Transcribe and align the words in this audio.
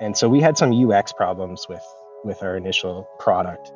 And 0.00 0.16
so 0.16 0.28
we 0.28 0.40
had 0.40 0.56
some 0.56 0.72
UX 0.72 1.12
problems 1.12 1.66
with 1.68 1.82
with 2.24 2.42
our 2.42 2.56
initial 2.56 3.08
product. 3.18 3.72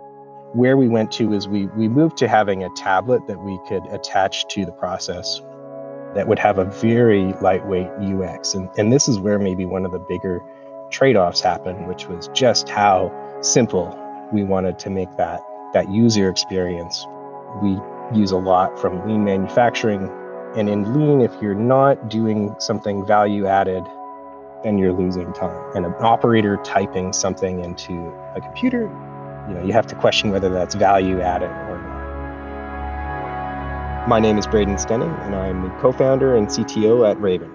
Where 0.52 0.76
we 0.76 0.88
went 0.88 1.10
to 1.12 1.32
is 1.32 1.48
we 1.48 1.66
we 1.68 1.88
moved 1.88 2.16
to 2.18 2.28
having 2.28 2.62
a 2.62 2.70
tablet 2.76 3.26
that 3.26 3.40
we 3.40 3.58
could 3.68 3.84
attach 3.86 4.46
to 4.48 4.64
the 4.64 4.72
process 4.72 5.40
that 6.14 6.28
would 6.28 6.38
have 6.38 6.58
a 6.58 6.64
very 6.64 7.32
lightweight 7.40 7.88
UX. 8.00 8.54
And 8.54 8.68
and 8.78 8.92
this 8.92 9.08
is 9.08 9.18
where 9.18 9.38
maybe 9.38 9.64
one 9.64 9.84
of 9.84 9.92
the 9.92 9.98
bigger 9.98 10.40
trade-offs 10.90 11.40
happened, 11.40 11.88
which 11.88 12.06
was 12.06 12.28
just 12.28 12.68
how 12.68 13.10
simple 13.40 13.98
we 14.32 14.44
wanted 14.44 14.78
to 14.80 14.90
make 14.90 15.16
that 15.16 15.40
that 15.72 15.90
user 15.90 16.28
experience. 16.28 17.04
We 17.62 17.78
use 18.14 18.30
a 18.30 18.36
lot 18.36 18.78
from 18.78 19.06
lean 19.08 19.24
manufacturing. 19.24 20.08
And 20.54 20.68
in 20.68 20.92
lean, 20.92 21.22
if 21.22 21.32
you're 21.40 21.54
not 21.54 22.10
doing 22.10 22.54
something 22.58 23.06
value 23.06 23.46
added 23.46 23.84
then 24.62 24.78
you're 24.78 24.92
losing 24.92 25.32
time. 25.32 25.70
And 25.74 25.84
an 25.84 25.94
operator 26.00 26.56
typing 26.64 27.12
something 27.12 27.64
into 27.64 28.12
a 28.36 28.40
computer, 28.40 28.82
you 29.48 29.54
know, 29.54 29.64
you 29.64 29.72
have 29.72 29.86
to 29.88 29.94
question 29.96 30.30
whether 30.30 30.48
that's 30.48 30.74
value 30.74 31.20
added 31.20 31.50
or 31.50 31.78
not. 31.82 32.02
My 34.08 34.20
name 34.20 34.38
is 34.38 34.46
Braden 34.46 34.76
Stenning, 34.76 35.18
and 35.26 35.34
I'm 35.34 35.62
the 35.62 35.70
co-founder 35.80 36.36
and 36.36 36.46
CTO 36.48 37.08
at 37.08 37.20
Raven. 37.20 37.50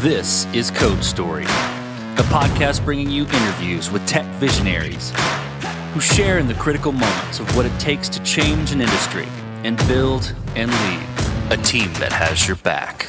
This 0.00 0.46
is 0.54 0.70
Code 0.70 1.04
Story, 1.04 1.44
the 1.44 2.24
podcast 2.28 2.84
bringing 2.84 3.10
you 3.10 3.24
interviews 3.24 3.90
with 3.90 4.06
tech 4.06 4.24
visionaries 4.36 5.12
who 5.92 6.00
share 6.00 6.38
in 6.38 6.46
the 6.46 6.54
critical 6.54 6.92
moments 6.92 7.40
of 7.40 7.56
what 7.56 7.66
it 7.66 7.78
takes 7.80 8.08
to 8.08 8.22
change 8.22 8.70
an 8.72 8.80
industry 8.80 9.26
and 9.64 9.76
build 9.88 10.32
and 10.54 10.70
lead 10.70 11.09
a 11.50 11.56
team 11.56 11.92
that 11.94 12.12
has 12.12 12.46
your 12.46 12.56
back. 12.58 13.08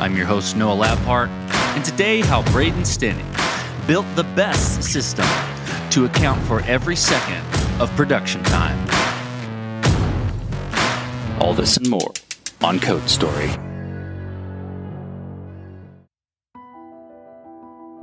I'm 0.00 0.16
your 0.16 0.26
host, 0.26 0.56
Noah 0.56 0.76
Labhart, 0.76 1.26
and 1.74 1.84
today, 1.84 2.20
how 2.20 2.42
Braden 2.52 2.82
Stenning 2.82 3.26
built 3.88 4.06
the 4.14 4.22
best 4.22 4.84
system 4.84 5.26
to 5.90 6.04
account 6.04 6.40
for 6.42 6.60
every 6.62 6.94
second 6.94 7.44
of 7.80 7.90
production 7.96 8.44
time. 8.44 8.78
All 11.40 11.52
this 11.52 11.76
and 11.78 11.90
more 11.90 12.12
on 12.62 12.78
Code 12.78 13.10
Story. 13.10 13.48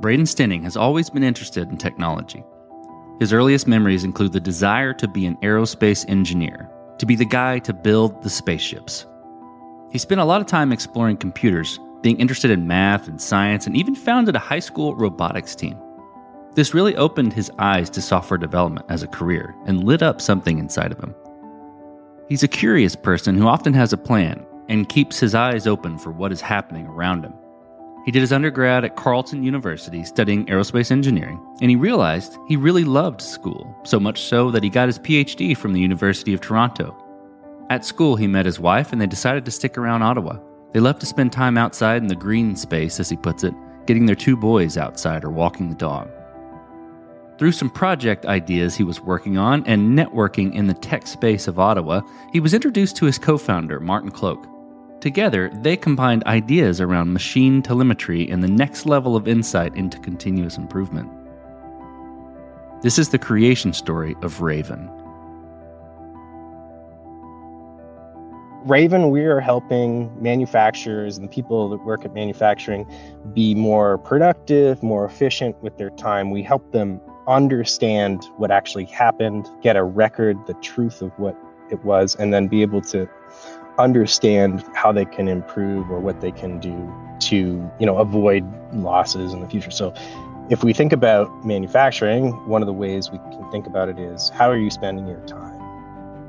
Braden 0.00 0.26
Stenning 0.26 0.62
has 0.64 0.76
always 0.76 1.08
been 1.08 1.22
interested 1.22 1.66
in 1.70 1.78
technology. 1.78 2.44
His 3.20 3.32
earliest 3.32 3.66
memories 3.66 4.04
include 4.04 4.34
the 4.34 4.40
desire 4.40 4.92
to 4.92 5.08
be 5.08 5.24
an 5.24 5.36
aerospace 5.36 6.04
engineer 6.10 6.70
to 6.98 7.06
be 7.06 7.16
the 7.16 7.24
guy 7.24 7.58
to 7.60 7.72
build 7.72 8.22
the 8.22 8.30
spaceships. 8.30 9.06
He 9.90 9.98
spent 9.98 10.20
a 10.20 10.24
lot 10.24 10.40
of 10.40 10.46
time 10.46 10.72
exploring 10.72 11.16
computers, 11.16 11.78
being 12.02 12.18
interested 12.18 12.50
in 12.50 12.66
math 12.66 13.08
and 13.08 13.20
science, 13.20 13.66
and 13.66 13.76
even 13.76 13.94
founded 13.94 14.36
a 14.36 14.40
high 14.40 14.58
school 14.58 14.94
robotics 14.94 15.54
team. 15.54 15.78
This 16.54 16.74
really 16.74 16.96
opened 16.96 17.32
his 17.32 17.50
eyes 17.58 17.90
to 17.90 18.02
software 18.02 18.38
development 18.38 18.86
as 18.88 19.02
a 19.02 19.08
career 19.08 19.54
and 19.66 19.84
lit 19.84 20.02
up 20.02 20.20
something 20.20 20.58
inside 20.58 20.92
of 20.92 20.98
him. 20.98 21.14
He's 22.28 22.42
a 22.42 22.48
curious 22.48 22.96
person 22.96 23.36
who 23.36 23.46
often 23.46 23.74
has 23.74 23.92
a 23.92 23.98
plan 23.98 24.44
and 24.68 24.88
keeps 24.88 25.20
his 25.20 25.34
eyes 25.34 25.66
open 25.66 25.98
for 25.98 26.10
what 26.10 26.32
is 26.32 26.40
happening 26.40 26.86
around 26.86 27.24
him. 27.24 27.34
He 28.06 28.12
did 28.12 28.20
his 28.20 28.32
undergrad 28.32 28.84
at 28.84 28.94
Carleton 28.94 29.42
University 29.42 30.04
studying 30.04 30.46
aerospace 30.46 30.92
engineering, 30.92 31.40
and 31.60 31.68
he 31.68 31.74
realized 31.74 32.38
he 32.46 32.56
really 32.56 32.84
loved 32.84 33.20
school, 33.20 33.76
so 33.82 33.98
much 33.98 34.22
so 34.22 34.52
that 34.52 34.62
he 34.62 34.70
got 34.70 34.86
his 34.86 35.00
PhD 35.00 35.56
from 35.56 35.72
the 35.72 35.80
University 35.80 36.32
of 36.32 36.40
Toronto. 36.40 36.96
At 37.68 37.84
school, 37.84 38.14
he 38.14 38.28
met 38.28 38.46
his 38.46 38.60
wife 38.60 38.92
and 38.92 39.00
they 39.00 39.08
decided 39.08 39.44
to 39.44 39.50
stick 39.50 39.76
around 39.76 40.02
Ottawa. 40.02 40.38
They 40.70 40.78
left 40.78 41.00
to 41.00 41.06
spend 41.06 41.32
time 41.32 41.58
outside 41.58 42.00
in 42.00 42.06
the 42.06 42.14
green 42.14 42.54
space, 42.54 43.00
as 43.00 43.08
he 43.08 43.16
puts 43.16 43.42
it, 43.42 43.54
getting 43.86 44.06
their 44.06 44.14
two 44.14 44.36
boys 44.36 44.76
outside 44.76 45.24
or 45.24 45.30
walking 45.30 45.68
the 45.68 45.74
dog. 45.74 46.08
Through 47.38 47.52
some 47.52 47.70
project 47.70 48.24
ideas 48.24 48.76
he 48.76 48.84
was 48.84 49.00
working 49.00 49.36
on 49.36 49.66
and 49.66 49.98
networking 49.98 50.54
in 50.54 50.68
the 50.68 50.74
tech 50.74 51.08
space 51.08 51.48
of 51.48 51.58
Ottawa, 51.58 52.02
he 52.32 52.38
was 52.38 52.54
introduced 52.54 52.96
to 52.98 53.06
his 53.06 53.18
co 53.18 53.36
founder, 53.36 53.80
Martin 53.80 54.12
Cloake. 54.12 54.46
Together, 55.00 55.50
they 55.62 55.76
combined 55.76 56.24
ideas 56.24 56.80
around 56.80 57.12
machine 57.12 57.62
telemetry 57.62 58.28
and 58.30 58.42
the 58.42 58.48
next 58.48 58.86
level 58.86 59.14
of 59.14 59.28
insight 59.28 59.74
into 59.76 59.98
continuous 60.00 60.56
improvement. 60.56 61.10
This 62.82 62.98
is 62.98 63.10
the 63.10 63.18
creation 63.18 63.72
story 63.72 64.16
of 64.22 64.40
Raven. 64.40 64.90
Raven, 68.64 69.10
we 69.10 69.20
are 69.20 69.38
helping 69.38 70.10
manufacturers 70.20 71.16
and 71.16 71.28
the 71.28 71.32
people 71.32 71.68
that 71.68 71.84
work 71.84 72.04
at 72.04 72.12
manufacturing 72.14 72.84
be 73.32 73.54
more 73.54 73.98
productive, 73.98 74.82
more 74.82 75.04
efficient 75.04 75.62
with 75.62 75.76
their 75.78 75.90
time. 75.90 76.30
We 76.30 76.42
help 76.42 76.72
them 76.72 77.00
understand 77.28 78.24
what 78.38 78.50
actually 78.50 78.86
happened, 78.86 79.48
get 79.62 79.76
a 79.76 79.84
record, 79.84 80.36
the 80.46 80.54
truth 80.54 81.00
of 81.00 81.12
what 81.16 81.36
it 81.70 81.84
was, 81.84 82.16
and 82.16 82.32
then 82.34 82.48
be 82.48 82.62
able 82.62 82.80
to 82.82 83.08
understand 83.78 84.64
how 84.74 84.92
they 84.92 85.04
can 85.04 85.28
improve 85.28 85.90
or 85.90 86.00
what 86.00 86.20
they 86.20 86.32
can 86.32 86.58
do 86.58 86.92
to 87.18 87.70
you 87.78 87.86
know 87.86 87.98
avoid 87.98 88.44
losses 88.74 89.32
in 89.32 89.40
the 89.40 89.48
future. 89.48 89.70
So 89.70 89.94
if 90.48 90.62
we 90.62 90.72
think 90.72 90.92
about 90.92 91.44
manufacturing 91.44 92.32
one 92.48 92.62
of 92.62 92.66
the 92.66 92.72
ways 92.72 93.10
we 93.10 93.18
can 93.18 93.50
think 93.50 93.66
about 93.66 93.88
it 93.88 93.98
is 93.98 94.28
how 94.30 94.50
are 94.50 94.56
you 94.56 94.70
spending 94.70 95.06
your 95.06 95.20
time? 95.26 95.60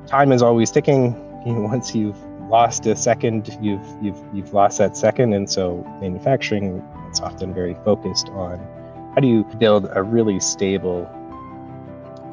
Time 0.08 0.32
is 0.32 0.42
always 0.42 0.72
ticking. 0.72 1.16
You 1.46 1.54
know, 1.54 1.62
once 1.74 1.94
you've 1.94 2.18
lost 2.50 2.86
a 2.86 2.96
second 2.96 3.58
you've 3.62 3.86
you've 4.02 4.22
you've 4.34 4.54
lost 4.54 4.78
that 4.78 4.98
second. 4.98 5.34
And 5.34 5.50
so 5.50 5.84
manufacturing 6.02 6.84
it's 7.10 7.22
often 7.22 7.54
very 7.54 7.76
focused 7.86 8.30
on 8.30 8.60
how 9.14 9.22
do 9.22 9.28
you 9.28 9.44
build 9.58 9.88
a 9.94 10.04
really 10.04 10.40
stable 10.40 11.10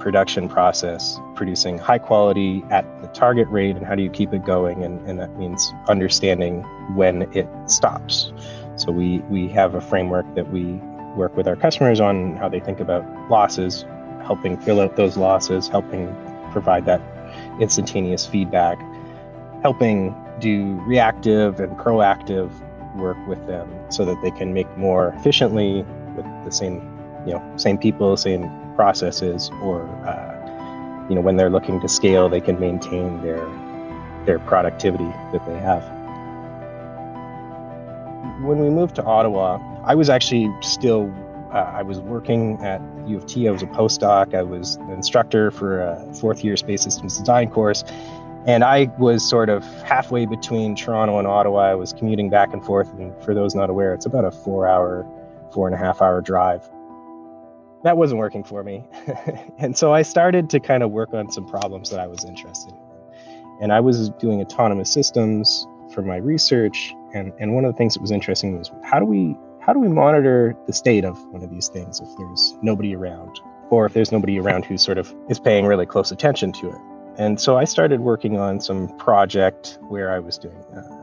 production 0.05 0.51
process, 0.51 1.19
producing 1.35 1.79
high 1.79 1.99
quality 1.99 2.63
at 2.71 2.85
the 3.01 3.09
target 3.09 3.49
rate, 3.49 3.75
and 3.75 3.87
how 3.87 3.95
do 3.95 4.03
you 4.03 4.11
keep 4.11 4.35
it 4.35 4.45
going? 4.45 4.85
And, 4.85 5.01
and 5.09 5.19
that 5.19 5.35
means 5.39 5.73
understanding 5.89 6.61
when 6.95 7.23
it 7.33 7.49
stops. 7.67 8.31
So 8.77 8.93
we, 8.93 9.21
we 9.31 9.49
have 9.49 9.75
a 9.75 9.81
framework 9.81 10.27
that 10.35 10.53
we 10.53 10.75
work 11.17 11.35
with 11.39 11.49
our 11.49 11.57
customers 11.57 12.01
on 12.01 12.37
how 12.37 12.51
they 12.51 12.61
think 12.61 12.81
about 12.81 13.03
losses, 13.31 13.87
helping 14.27 14.59
fill 14.59 14.79
out 14.79 14.97
those 14.97 15.17
losses, 15.17 15.69
helping 15.69 16.15
provide 16.53 16.85
that 16.85 17.01
instantaneous 17.59 18.27
feedback, 18.27 18.79
helping 19.63 20.15
do 20.39 20.79
reactive 20.87 21.61
and 21.61 21.79
proactive 21.79 22.51
work 22.95 23.17
with 23.27 23.45
them 23.47 23.73
so 23.91 24.05
that 24.05 24.21
they 24.23 24.31
can 24.33 24.53
make 24.53 24.69
more 24.77 25.15
efficiently 25.17 25.83
with 26.15 26.27
the 26.45 26.51
same 26.51 26.91
you 27.27 27.33
know 27.33 27.57
same 27.57 27.79
people 27.79 28.17
same 28.17 28.43
processes 28.77 29.51
or 29.63 29.83
uh, 30.07 31.07
you 31.09 31.15
know 31.15 31.21
when 31.21 31.37
they're 31.37 31.51
looking 31.51 31.81
to 31.81 31.89
scale 31.89 32.29
they 32.29 32.41
can 32.41 32.59
maintain 32.59 33.21
their 33.23 33.45
their 34.27 34.39
productivity 34.41 35.11
that 35.33 35.45
they 35.47 35.59
have 35.59 35.83
when 38.43 38.59
we 38.59 38.69
moved 38.71 38.95
to 38.95 39.05
ottawa 39.05 39.59
i 39.85 39.95
was 39.95 40.09
actually 40.09 40.51
still 40.61 41.13
uh, 41.53 41.73
i 41.75 41.83
was 41.83 42.01
working 42.01 42.61
at 42.63 42.81
u 43.07 43.17
of 43.17 43.27
t 43.27 43.47
i 43.49 43.51
was 43.51 43.63
a 43.63 43.67
postdoc 43.67 44.35
i 44.35 44.43
was 44.43 44.77
an 44.77 44.91
instructor 44.91 45.51
for 45.51 45.83
a 45.83 46.15
fourth 46.15 46.43
year 46.43 46.57
space 46.57 46.83
systems 46.83 47.19
design 47.19 47.51
course 47.51 47.85
and 48.47 48.63
I 48.63 48.91
was 48.99 49.27
sort 49.27 49.49
of 49.49 49.65
halfway 49.85 50.27
between 50.27 50.77
Toronto 50.77 51.19
and 51.19 51.27
Ottawa. 51.27 51.61
I 51.61 51.75
was 51.77 51.95
commuting 51.95 52.29
back 52.29 52.53
and 52.53 52.63
forth. 52.63 52.93
And 52.93 53.15
for 53.25 53.33
those 53.33 53.55
not 53.55 53.71
aware, 53.71 53.95
it's 53.95 54.05
about 54.05 54.27
a 54.27 54.31
four 54.31 54.69
hour, 54.69 55.07
four 55.51 55.67
and 55.67 55.75
a 55.75 55.79
half 55.79 56.03
hour 56.03 56.21
drive 56.21 56.69
that 57.85 57.99
wasn't 57.99 58.19
working 58.19 58.43
for 58.43 58.65
me. 58.65 58.83
and 59.59 59.77
so 59.77 59.93
I 59.93 60.03
started 60.03 60.51
to 60.51 60.59
kind 60.59 60.83
of 60.83 60.91
work 60.91 61.13
on 61.13 61.31
some 61.31 61.47
problems 61.47 61.91
that 61.91 62.01
I 62.01 62.07
was 62.07 62.25
interested 62.25 62.73
in. 62.73 62.79
And 63.61 63.73
I 63.73 63.81
was 63.81 64.11
doing 64.19 64.41
autonomous 64.41 64.91
systems 64.91 65.67
for 65.93 66.03
my 66.03 66.17
research. 66.17 66.95
And, 67.15 67.33
and 67.39 67.55
one 67.55 67.65
of 67.65 67.73
the 67.73 67.77
things 67.77 67.95
that 67.95 68.01
was 68.01 68.11
interesting 68.11 68.59
was 68.59 68.71
how 68.83 68.99
do 68.99 69.05
we 69.05 69.37
how 69.61 69.73
do 69.73 69.79
we 69.79 69.89
monitor 69.89 70.55
the 70.67 70.75
state 70.75 71.07
of 71.07 71.25
one 71.29 71.43
of 71.43 71.49
these 71.49 71.69
things 71.69 71.99
if 71.99 72.09
there's 72.19 72.55
nobody 72.61 72.95
around 72.95 73.41
or 73.71 73.87
if 73.87 73.95
there's 73.95 74.13
nobody 74.13 74.39
around 74.39 74.67
who 74.67 74.77
sort 74.77 74.99
of 74.99 75.15
is 75.31 75.41
paying 75.41 75.65
really 75.65 75.87
close 75.87 76.11
attention 76.11 76.53
to 76.53 76.69
it? 76.69 76.81
And 77.17 77.41
so 77.41 77.57
I 77.57 77.65
started 77.65 78.01
working 78.01 78.39
on 78.39 78.61
some 78.61 78.95
project 78.99 79.79
where 79.89 80.11
I 80.11 80.19
was 80.19 80.37
doing 80.37 80.57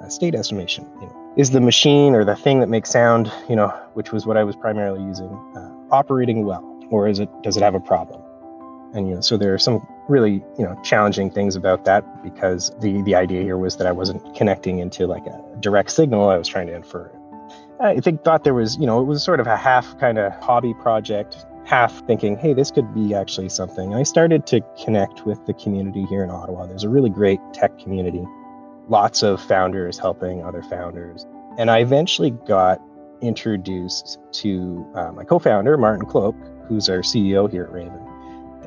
a 0.03 0.11
state 0.11 0.35
estimation. 0.35 0.87
You 0.99 1.07
know, 1.07 1.33
is 1.37 1.51
the 1.51 1.61
machine 1.61 2.13
or 2.13 2.25
the 2.25 2.35
thing 2.35 2.59
that 2.59 2.69
makes 2.69 2.91
sound, 2.91 3.31
you 3.49 3.55
know, 3.55 3.69
which 3.93 4.11
was 4.11 4.27
what 4.27 4.37
I 4.37 4.43
was 4.43 4.55
primarily 4.55 5.01
using, 5.03 5.29
uh, 5.55 5.71
operating 5.89 6.45
well? 6.45 6.70
Or 6.91 7.07
is 7.07 7.19
it 7.19 7.29
does 7.41 7.57
it 7.57 7.63
have 7.63 7.75
a 7.75 7.79
problem? 7.79 8.21
And 8.93 9.07
you 9.07 9.15
know, 9.15 9.21
so 9.21 9.37
there 9.37 9.53
are 9.53 9.57
some 9.57 9.85
really 10.07 10.43
you 10.57 10.65
know 10.65 10.79
challenging 10.83 11.31
things 11.31 11.55
about 11.55 11.85
that 11.85 12.23
because 12.23 12.71
the 12.79 13.01
the 13.03 13.15
idea 13.15 13.41
here 13.41 13.57
was 13.57 13.77
that 13.77 13.87
I 13.87 13.91
wasn't 13.91 14.35
connecting 14.35 14.79
into 14.79 15.07
like 15.07 15.25
a 15.25 15.41
direct 15.59 15.91
signal. 15.91 16.29
I 16.29 16.37
was 16.37 16.47
trying 16.47 16.67
to 16.67 16.75
infer. 16.75 17.11
I 17.79 17.99
think 17.99 18.23
thought 18.23 18.43
there 18.43 18.53
was 18.53 18.77
you 18.77 18.85
know 18.85 19.01
it 19.01 19.05
was 19.05 19.23
sort 19.23 19.39
of 19.39 19.47
a 19.47 19.57
half 19.57 19.97
kind 19.99 20.19
of 20.19 20.33
hobby 20.33 20.75
project, 20.75 21.45
half 21.65 22.05
thinking, 22.05 22.37
hey, 22.37 22.53
this 22.53 22.69
could 22.69 22.93
be 22.93 23.15
actually 23.15 23.49
something. 23.49 23.95
I 23.95 24.03
started 24.03 24.45
to 24.47 24.61
connect 24.83 25.25
with 25.25 25.43
the 25.47 25.53
community 25.53 26.05
here 26.05 26.23
in 26.23 26.29
Ottawa. 26.29 26.67
There's 26.67 26.83
a 26.83 26.89
really 26.89 27.09
great 27.09 27.39
tech 27.53 27.79
community 27.79 28.23
lots 28.91 29.23
of 29.23 29.41
founders 29.41 29.97
helping 29.97 30.43
other 30.43 30.61
founders. 30.63 31.25
And 31.57 31.71
I 31.71 31.79
eventually 31.79 32.31
got 32.31 32.81
introduced 33.21 34.19
to 34.33 34.85
uh, 34.95 35.11
my 35.11 35.23
co 35.23 35.39
founder, 35.39 35.77
Martin 35.77 36.05
Cloake, 36.05 36.35
who's 36.71 36.87
our 36.87 36.99
CEO 36.99 37.51
here 37.51 37.63
at 37.63 37.71
Raven. 37.71 37.99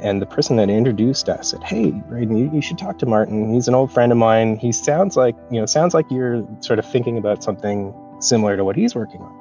And 0.00 0.20
the 0.20 0.26
person 0.26 0.56
that 0.56 0.68
introduced 0.68 1.28
us 1.30 1.50
said, 1.50 1.62
"Hey, 1.62 1.90
Braden, 1.90 2.36
you, 2.36 2.50
you, 2.52 2.60
should 2.60 2.76
talk 2.76 2.98
to 2.98 3.06
Martin. 3.06 3.54
He's 3.54 3.68
an 3.68 3.74
old 3.74 3.90
friend 3.90 4.12
of 4.12 4.18
mine. 4.18 4.56
He 4.58 4.72
sounds 4.72 5.16
like 5.16 5.34
you 5.50 5.58
know 5.58 5.66
sounds 5.66 5.94
like 5.94 6.04
you're 6.10 6.46
sort 6.60 6.78
of 6.78 6.84
thinking 6.84 7.16
about 7.16 7.42
something 7.42 7.94
similar 8.20 8.56
to 8.56 8.64
what 8.64 8.76
he's 8.76 8.94
working 8.94 9.22
on." 9.22 9.32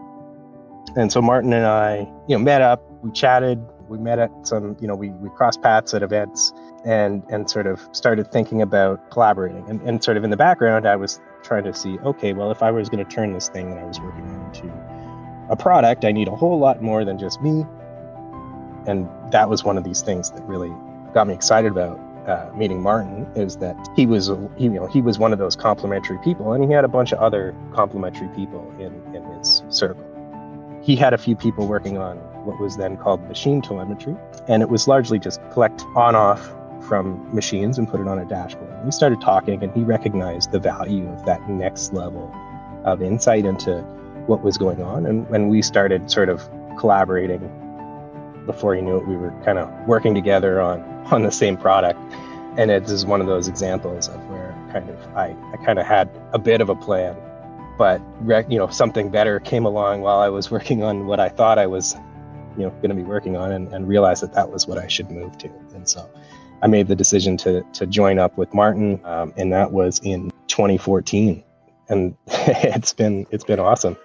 And 0.95 1.11
so 1.11 1.21
Martin 1.21 1.51
and 1.51 1.65
I, 1.65 2.07
you 2.27 2.37
know, 2.37 2.39
met 2.39 2.61
up. 2.61 2.81
We 3.01 3.11
chatted. 3.11 3.59
We 3.89 3.97
met 3.97 4.19
at 4.19 4.31
some, 4.47 4.77
you 4.79 4.87
know, 4.87 4.95
we 4.95 5.09
we 5.09 5.29
crossed 5.31 5.61
paths 5.61 5.93
at 5.93 6.03
events, 6.03 6.53
and 6.85 7.23
and 7.29 7.49
sort 7.49 7.67
of 7.67 7.81
started 7.91 8.31
thinking 8.31 8.61
about 8.61 9.11
collaborating. 9.11 9.65
And, 9.67 9.81
and 9.81 10.01
sort 10.01 10.15
of 10.15 10.23
in 10.23 10.29
the 10.29 10.37
background, 10.37 10.87
I 10.87 10.95
was 10.95 11.19
trying 11.41 11.65
to 11.65 11.73
see, 11.73 11.99
okay, 11.99 12.31
well, 12.31 12.51
if 12.51 12.63
I 12.63 12.71
was 12.71 12.87
going 12.87 13.03
to 13.03 13.11
turn 13.11 13.33
this 13.33 13.49
thing 13.49 13.71
that 13.71 13.79
I 13.79 13.83
was 13.83 13.99
working 13.99 14.23
on 14.23 14.45
into 14.45 14.71
a 15.49 15.57
product, 15.57 16.05
I 16.05 16.13
need 16.13 16.29
a 16.29 16.35
whole 16.35 16.57
lot 16.57 16.81
more 16.81 17.03
than 17.03 17.19
just 17.19 17.41
me 17.41 17.65
and 18.87 19.09
that 19.31 19.49
was 19.49 19.63
one 19.63 19.77
of 19.77 19.83
these 19.83 20.01
things 20.01 20.31
that 20.31 20.43
really 20.43 20.71
got 21.13 21.27
me 21.27 21.33
excited 21.33 21.71
about 21.71 21.99
uh, 22.27 22.49
meeting 22.55 22.81
Martin 22.81 23.27
is 23.35 23.57
that 23.57 23.75
he 23.95 24.05
was 24.05 24.29
you 24.57 24.69
know 24.69 24.87
he 24.87 25.01
was 25.01 25.19
one 25.19 25.33
of 25.33 25.39
those 25.39 25.55
complimentary 25.55 26.17
people, 26.23 26.53
and 26.53 26.63
he 26.63 26.71
had 26.71 26.85
a 26.85 26.87
bunch 26.87 27.11
of 27.11 27.19
other 27.19 27.55
complimentary 27.73 28.29
people 28.29 28.71
in 28.79 28.93
in 29.15 29.23
his 29.37 29.63
circle. 29.69 30.03
He 30.81 30.95
had 30.95 31.13
a 31.13 31.17
few 31.17 31.35
people 31.35 31.67
working 31.67 31.97
on 31.97 32.17
what 32.45 32.59
was 32.59 32.77
then 32.77 32.97
called 32.97 33.21
machine 33.27 33.61
telemetry, 33.61 34.15
and 34.47 34.61
it 34.61 34.69
was 34.69 34.87
largely 34.87 35.19
just 35.19 35.41
collect 35.51 35.81
on 35.95 36.15
off 36.15 36.51
from 36.87 37.33
machines 37.33 37.77
and 37.77 37.87
put 37.87 38.01
it 38.01 38.07
on 38.07 38.19
a 38.19 38.25
dashboard. 38.25 38.69
we 38.83 38.91
started 38.91 39.21
talking, 39.21 39.63
and 39.63 39.73
he 39.73 39.81
recognized 39.83 40.51
the 40.51 40.59
value 40.59 41.07
of 41.09 41.25
that 41.25 41.49
next 41.49 41.93
level 41.93 42.33
of 42.83 43.01
insight 43.01 43.45
into 43.45 43.81
what 44.27 44.41
was 44.43 44.57
going 44.57 44.81
on, 44.81 45.05
and 45.05 45.29
when 45.29 45.47
we 45.47 45.61
started 45.61 46.09
sort 46.11 46.29
of 46.29 46.49
collaborating 46.77 47.41
before 48.45 48.75
you 48.75 48.81
knew 48.81 48.97
it, 48.97 49.07
we 49.07 49.15
were 49.15 49.31
kind 49.43 49.57
of 49.57 49.69
working 49.87 50.13
together 50.13 50.61
on 50.61 50.81
on 51.11 51.23
the 51.23 51.31
same 51.31 51.57
product. 51.57 51.99
And 52.57 52.69
it 52.69 52.83
is 52.89 53.05
one 53.05 53.19
of 53.19 53.27
those 53.27 53.47
examples 53.47 54.07
of 54.07 54.23
where 54.29 54.53
kind 54.71 54.89
of 54.89 55.07
I, 55.15 55.35
I 55.53 55.57
kind 55.65 55.79
of 55.79 55.85
had 55.85 56.09
a 56.33 56.39
bit 56.39 56.61
of 56.61 56.69
a 56.69 56.75
plan, 56.75 57.15
but 57.77 58.01
you 58.49 58.57
know 58.57 58.67
something 58.67 59.09
better 59.09 59.39
came 59.39 59.65
along 59.65 60.01
while 60.01 60.19
I 60.19 60.29
was 60.29 60.51
working 60.57 60.83
on 60.83 61.07
what 61.07 61.19
I 61.19 61.29
thought 61.29 61.57
I 61.57 61.67
was 61.67 61.95
you 62.57 62.63
know 62.63 62.69
going 62.69 62.89
to 62.89 62.95
be 62.95 63.03
working 63.03 63.35
on, 63.35 63.51
and, 63.51 63.73
and 63.73 63.87
realized 63.87 64.23
that 64.23 64.33
that 64.33 64.51
was 64.51 64.67
what 64.67 64.77
I 64.77 64.87
should 64.87 65.09
move 65.09 65.37
to. 65.39 65.49
And 65.73 65.87
so 65.87 66.09
I 66.61 66.67
made 66.67 66.87
the 66.87 66.95
decision 66.95 67.37
to 67.37 67.63
to 67.73 67.85
join 67.85 68.19
up 68.19 68.37
with 68.37 68.53
Martin, 68.53 68.99
um, 69.03 69.33
and 69.35 69.51
that 69.53 69.71
was 69.71 69.99
in 70.03 70.31
2014, 70.47 71.43
and 71.89 72.15
it's 72.27 72.93
been 72.93 73.25
it's 73.31 73.43
been 73.43 73.59
awesome. 73.59 73.97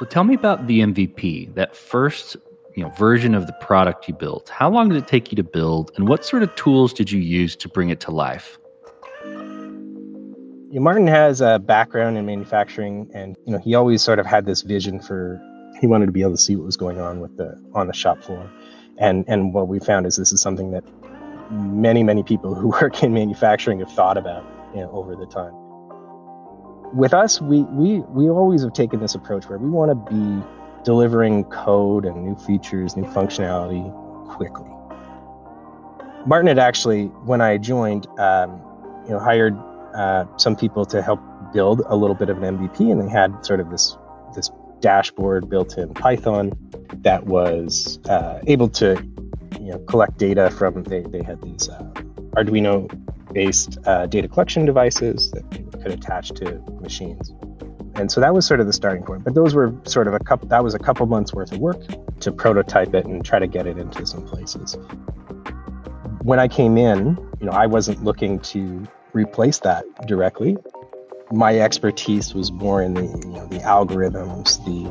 Well, 0.00 0.10
tell 0.10 0.24
me 0.24 0.34
about 0.34 0.66
the 0.66 0.80
MVP, 0.80 1.54
that 1.54 1.76
first 1.76 2.36
you 2.74 2.82
know 2.82 2.90
version 2.90 3.34
of 3.34 3.46
the 3.46 3.52
product 3.54 4.08
you 4.08 4.14
built. 4.14 4.48
How 4.48 4.68
long 4.68 4.88
did 4.88 4.98
it 4.98 5.06
take 5.06 5.30
you 5.30 5.36
to 5.36 5.44
build, 5.44 5.92
and 5.96 6.08
what 6.08 6.24
sort 6.24 6.42
of 6.42 6.54
tools 6.56 6.92
did 6.92 7.12
you 7.12 7.20
use 7.20 7.54
to 7.56 7.68
bring 7.68 7.90
it 7.90 8.00
to 8.00 8.10
life? 8.10 8.58
Yeah, 10.70 10.80
Martin 10.80 11.06
has 11.06 11.40
a 11.40 11.60
background 11.60 12.18
in 12.18 12.26
manufacturing, 12.26 13.08
and 13.14 13.36
you 13.46 13.52
know 13.52 13.58
he 13.58 13.74
always 13.74 14.02
sort 14.02 14.18
of 14.18 14.26
had 14.26 14.46
this 14.46 14.62
vision 14.62 15.00
for 15.00 15.40
he 15.80 15.86
wanted 15.86 16.06
to 16.06 16.12
be 16.12 16.22
able 16.22 16.32
to 16.32 16.38
see 16.38 16.56
what 16.56 16.66
was 16.66 16.76
going 16.76 17.00
on 17.00 17.20
with 17.20 17.36
the 17.36 17.56
on 17.74 17.86
the 17.86 17.94
shop 17.94 18.22
floor, 18.22 18.50
and 18.98 19.24
and 19.28 19.54
what 19.54 19.68
we 19.68 19.78
found 19.78 20.06
is 20.06 20.16
this 20.16 20.32
is 20.32 20.40
something 20.40 20.72
that 20.72 20.82
many 21.50 22.02
many 22.02 22.24
people 22.24 22.54
who 22.54 22.68
work 22.82 23.02
in 23.04 23.14
manufacturing 23.14 23.78
have 23.78 23.92
thought 23.92 24.16
about 24.16 24.44
you 24.74 24.80
know, 24.80 24.90
over 24.90 25.14
the 25.14 25.26
time 25.26 25.54
with 26.94 27.12
us, 27.12 27.40
we 27.40 27.62
we 27.62 28.00
we 28.00 28.30
always 28.30 28.62
have 28.62 28.72
taken 28.72 29.00
this 29.00 29.14
approach 29.14 29.48
where 29.48 29.58
we 29.58 29.68
want 29.68 29.90
to 29.90 30.14
be 30.14 30.46
delivering 30.84 31.44
code 31.44 32.04
and 32.04 32.24
new 32.24 32.36
features, 32.36 32.96
new 32.96 33.04
functionality 33.04 33.92
quickly. 34.28 34.70
Martin 36.26 36.46
had 36.46 36.58
actually, 36.58 37.06
when 37.26 37.40
I 37.40 37.58
joined, 37.58 38.06
um, 38.18 38.60
you 39.04 39.10
know, 39.10 39.18
hired 39.18 39.56
uh, 39.94 40.24
some 40.36 40.56
people 40.56 40.86
to 40.86 41.02
help 41.02 41.20
build 41.52 41.82
a 41.86 41.96
little 41.96 42.16
bit 42.16 42.30
of 42.30 42.42
an 42.42 42.58
MVP, 42.58 42.90
and 42.90 43.00
they 43.00 43.08
had 43.08 43.44
sort 43.44 43.60
of 43.60 43.70
this 43.70 43.96
this 44.34 44.50
dashboard 44.80 45.48
built 45.48 45.76
in 45.76 45.92
Python 45.94 46.52
that 47.02 47.26
was 47.26 47.98
uh, 48.08 48.40
able 48.46 48.68
to, 48.68 48.94
you 49.60 49.72
know, 49.72 49.78
collect 49.80 50.16
data 50.16 50.50
from. 50.50 50.84
They 50.84 51.02
they 51.02 51.22
had 51.22 51.42
these 51.42 51.68
uh, 51.68 51.82
Arduino 52.36 52.88
based 53.34 53.78
uh, 53.86 54.06
data 54.06 54.28
collection 54.28 54.64
devices 54.64 55.30
that 55.32 55.50
could 55.82 55.92
attach 55.92 56.30
to 56.30 56.62
machines. 56.80 57.32
And 57.96 58.10
so 58.10 58.20
that 58.20 58.34
was 58.34 58.46
sort 58.46 58.60
of 58.60 58.66
the 58.66 58.72
starting 58.72 59.04
point. 59.04 59.24
But 59.24 59.34
those 59.34 59.54
were 59.54 59.74
sort 59.84 60.08
of 60.08 60.14
a 60.14 60.18
couple, 60.18 60.48
that 60.48 60.64
was 60.64 60.74
a 60.74 60.78
couple 60.78 61.06
months 61.06 61.32
worth 61.32 61.52
of 61.52 61.58
work 61.58 61.80
to 62.20 62.32
prototype 62.32 62.94
it 62.94 63.04
and 63.04 63.24
try 63.24 63.38
to 63.38 63.46
get 63.46 63.66
it 63.66 63.78
into 63.78 64.06
some 64.06 64.26
places. 64.26 64.76
When 66.22 66.38
I 66.38 66.48
came 66.48 66.78
in, 66.78 67.18
you 67.40 67.46
know, 67.46 67.52
I 67.52 67.66
wasn't 67.66 68.02
looking 68.02 68.40
to 68.40 68.86
replace 69.12 69.58
that 69.60 69.84
directly. 70.06 70.56
My 71.30 71.58
expertise 71.58 72.34
was 72.34 72.50
more 72.50 72.82
in 72.82 72.94
the, 72.94 73.02
you 73.02 73.32
know, 73.32 73.46
the 73.46 73.58
algorithms, 73.58 74.64
the 74.64 74.90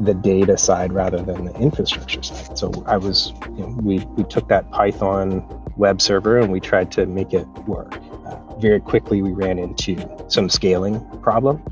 the 0.00 0.14
data 0.14 0.56
side 0.56 0.92
rather 0.92 1.22
than 1.22 1.44
the 1.44 1.54
infrastructure 1.56 2.22
side. 2.22 2.56
So 2.56 2.72
I 2.86 2.96
was, 2.96 3.32
you 3.56 3.66
know, 3.66 3.78
we, 3.82 3.98
we 4.16 4.24
took 4.24 4.48
that 4.48 4.70
Python 4.70 5.44
web 5.76 6.00
server 6.00 6.38
and 6.38 6.50
we 6.52 6.60
tried 6.60 6.90
to 6.92 7.06
make 7.06 7.32
it 7.32 7.46
work 7.66 7.98
uh, 8.26 8.36
very 8.58 8.80
quickly 8.80 9.22
we 9.22 9.32
ran 9.32 9.58
into 9.58 9.96
some 10.28 10.48
scaling 10.48 11.00
problem. 11.20 11.62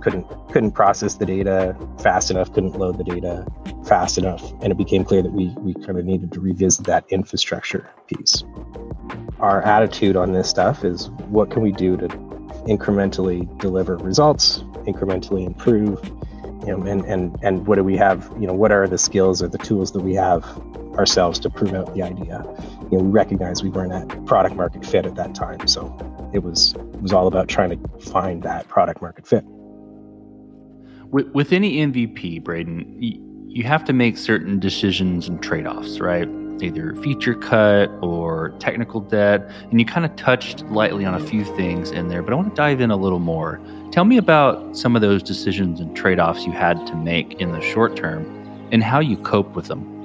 Couldn't 0.00 0.26
couldn't 0.52 0.72
process 0.72 1.14
the 1.14 1.26
data 1.26 1.74
fast 2.00 2.30
enough, 2.30 2.52
couldn't 2.52 2.78
load 2.78 2.98
the 2.98 3.04
data 3.04 3.44
fast 3.84 4.16
enough, 4.16 4.52
and 4.62 4.70
it 4.70 4.76
became 4.76 5.02
clear 5.02 5.22
that 5.22 5.32
we 5.32 5.48
we 5.58 5.74
kind 5.74 5.98
of 5.98 6.04
needed 6.04 6.30
to 6.32 6.40
revisit 6.40 6.86
that 6.86 7.04
infrastructure 7.08 7.90
piece. 8.06 8.44
Our 9.40 9.62
attitude 9.62 10.14
on 10.14 10.32
this 10.32 10.48
stuff 10.48 10.84
is 10.84 11.10
what 11.30 11.50
can 11.50 11.62
we 11.62 11.72
do 11.72 11.96
to 11.96 12.06
incrementally 12.68 13.48
deliver 13.58 13.96
results, 13.96 14.58
incrementally 14.86 15.44
improve, 15.44 16.00
you 16.68 16.76
know, 16.76 16.84
and 16.84 17.04
and 17.06 17.38
and 17.42 17.66
what 17.66 17.76
do 17.76 17.84
we 17.84 17.96
have? 17.96 18.30
You 18.38 18.46
know, 18.46 18.52
what 18.52 18.72
are 18.72 18.86
the 18.86 18.98
skills 18.98 19.42
or 19.42 19.48
the 19.48 19.58
tools 19.58 19.92
that 19.92 20.00
we 20.00 20.14
have 20.14 20.44
ourselves 20.98 21.38
to 21.40 21.50
prove 21.50 21.72
out 21.72 21.94
the 21.94 22.02
idea? 22.02 22.44
You 22.90 22.98
know, 22.98 23.04
we 23.04 23.10
recognize 23.10 23.62
we 23.62 23.70
weren't 23.70 23.92
at 23.92 24.26
product 24.26 24.54
market 24.54 24.84
fit 24.84 25.06
at 25.06 25.14
that 25.14 25.34
time, 25.34 25.66
so 25.66 25.96
it 26.34 26.40
was 26.40 26.74
it 26.74 27.00
was 27.00 27.12
all 27.12 27.26
about 27.26 27.48
trying 27.48 27.70
to 27.70 28.10
find 28.10 28.42
that 28.42 28.68
product 28.68 29.00
market 29.00 29.26
fit. 29.26 29.44
With, 31.10 31.28
with 31.28 31.54
any 31.54 31.78
MVP, 31.78 32.44
Braden, 32.44 32.96
you 33.00 33.64
have 33.64 33.82
to 33.86 33.94
make 33.94 34.18
certain 34.18 34.60
decisions 34.60 35.26
and 35.26 35.42
trade 35.42 35.66
offs, 35.66 36.00
right? 36.00 36.28
Either 36.60 36.94
feature 36.96 37.34
cut 37.34 37.88
or 38.02 38.50
technical 38.58 39.00
debt. 39.00 39.50
And 39.70 39.80
you 39.80 39.86
kind 39.86 40.04
of 40.04 40.14
touched 40.16 40.66
lightly 40.66 41.06
on 41.06 41.14
a 41.14 41.20
few 41.20 41.44
things 41.56 41.92
in 41.92 42.08
there, 42.08 42.22
but 42.22 42.34
I 42.34 42.36
want 42.36 42.50
to 42.50 42.54
dive 42.54 42.82
in 42.82 42.90
a 42.90 42.96
little 42.96 43.20
more. 43.20 43.58
Tell 43.90 44.04
me 44.04 44.18
about 44.18 44.76
some 44.76 44.94
of 44.94 45.02
those 45.02 45.22
decisions 45.22 45.80
and 45.80 45.96
trade 45.96 46.20
offs 46.20 46.44
you 46.44 46.52
had 46.52 46.86
to 46.86 46.94
make 46.94 47.40
in 47.40 47.52
the 47.52 47.60
short 47.60 47.96
term 47.96 48.24
and 48.70 48.84
how 48.84 49.00
you 49.00 49.16
cope 49.16 49.56
with 49.56 49.66
them 49.66 49.97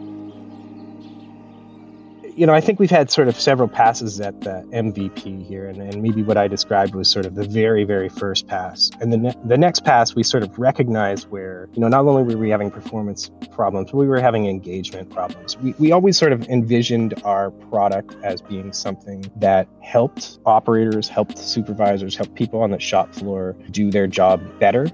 you 2.36 2.48
know, 2.48 2.54
I 2.54 2.62
think 2.62 2.80
we've 2.80 2.90
had 2.90 3.12
sort 3.12 3.28
of 3.28 3.40
several 3.40 3.68
passes 3.68 4.20
at 4.20 4.42
the 4.42 4.68
MVP 4.74 5.46
here, 5.46 5.68
and, 5.68 5.82
and 5.82 6.02
maybe 6.02 6.24
what 6.24 6.38
I 6.38 6.48
described 6.48 6.96
was 6.96 7.10
sort 7.10 7.26
of 7.26 7.36
the 7.36 7.44
very, 7.44 7.84
very 7.84 8.10
first 8.10 8.48
pass. 8.48 8.90
And 9.00 9.14
the, 9.14 9.18
ne- 9.18 9.36
the 9.46 9.58
next 9.58 9.84
pass, 9.84 10.16
we 10.16 10.24
sort 10.24 10.44
of 10.44 10.58
recognized 10.58 11.30
where, 11.30 11.70
you 11.74 11.82
know, 11.82 11.88
not 11.88 12.06
only 12.06 12.24
were 12.24 12.40
we 12.40 12.50
having 12.50 12.72
performance 12.72 13.30
problems, 13.52 13.94
we 13.94 14.08
were 14.08 14.20
having 14.20 14.48
engagement 14.48 15.12
problems. 15.12 15.58
We, 15.58 15.74
we 15.78 15.92
always 15.92 16.18
sort 16.18 16.32
of 16.32 16.48
envisioned 16.50 17.14
our 17.24 17.52
product 17.52 18.16
as 18.24 18.42
being 18.42 18.74
something 18.74 19.26
that 19.36 19.68
helped 19.82 20.40
operators, 20.46 21.08
helped 21.08 21.38
supervisors, 21.38 22.16
helped 22.16 22.34
people 22.34 22.62
on 22.62 22.72
the 22.72 22.80
shop 22.80 23.14
floor 23.14 23.56
do 23.72 23.92
their 23.92 24.08
job 24.08 24.42
better 24.60 24.88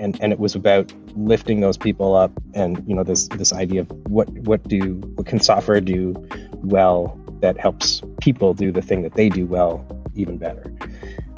and 0.00 0.20
and 0.20 0.32
it 0.32 0.40
was 0.40 0.54
about 0.54 0.92
lifting 1.14 1.60
those 1.60 1.76
people 1.76 2.14
up 2.14 2.32
and 2.54 2.82
you 2.86 2.94
know 2.94 3.02
this 3.02 3.28
this 3.28 3.52
idea 3.52 3.80
of 3.80 3.90
what 4.08 4.28
what 4.40 4.62
do 4.68 4.94
what 5.14 5.26
can 5.26 5.40
software 5.40 5.80
do 5.80 6.14
well 6.56 7.18
that 7.40 7.58
helps 7.58 8.02
people 8.20 8.54
do 8.54 8.70
the 8.70 8.82
thing 8.82 9.02
that 9.02 9.14
they 9.14 9.28
do 9.28 9.46
well 9.46 9.84
even 10.14 10.36
better 10.36 10.72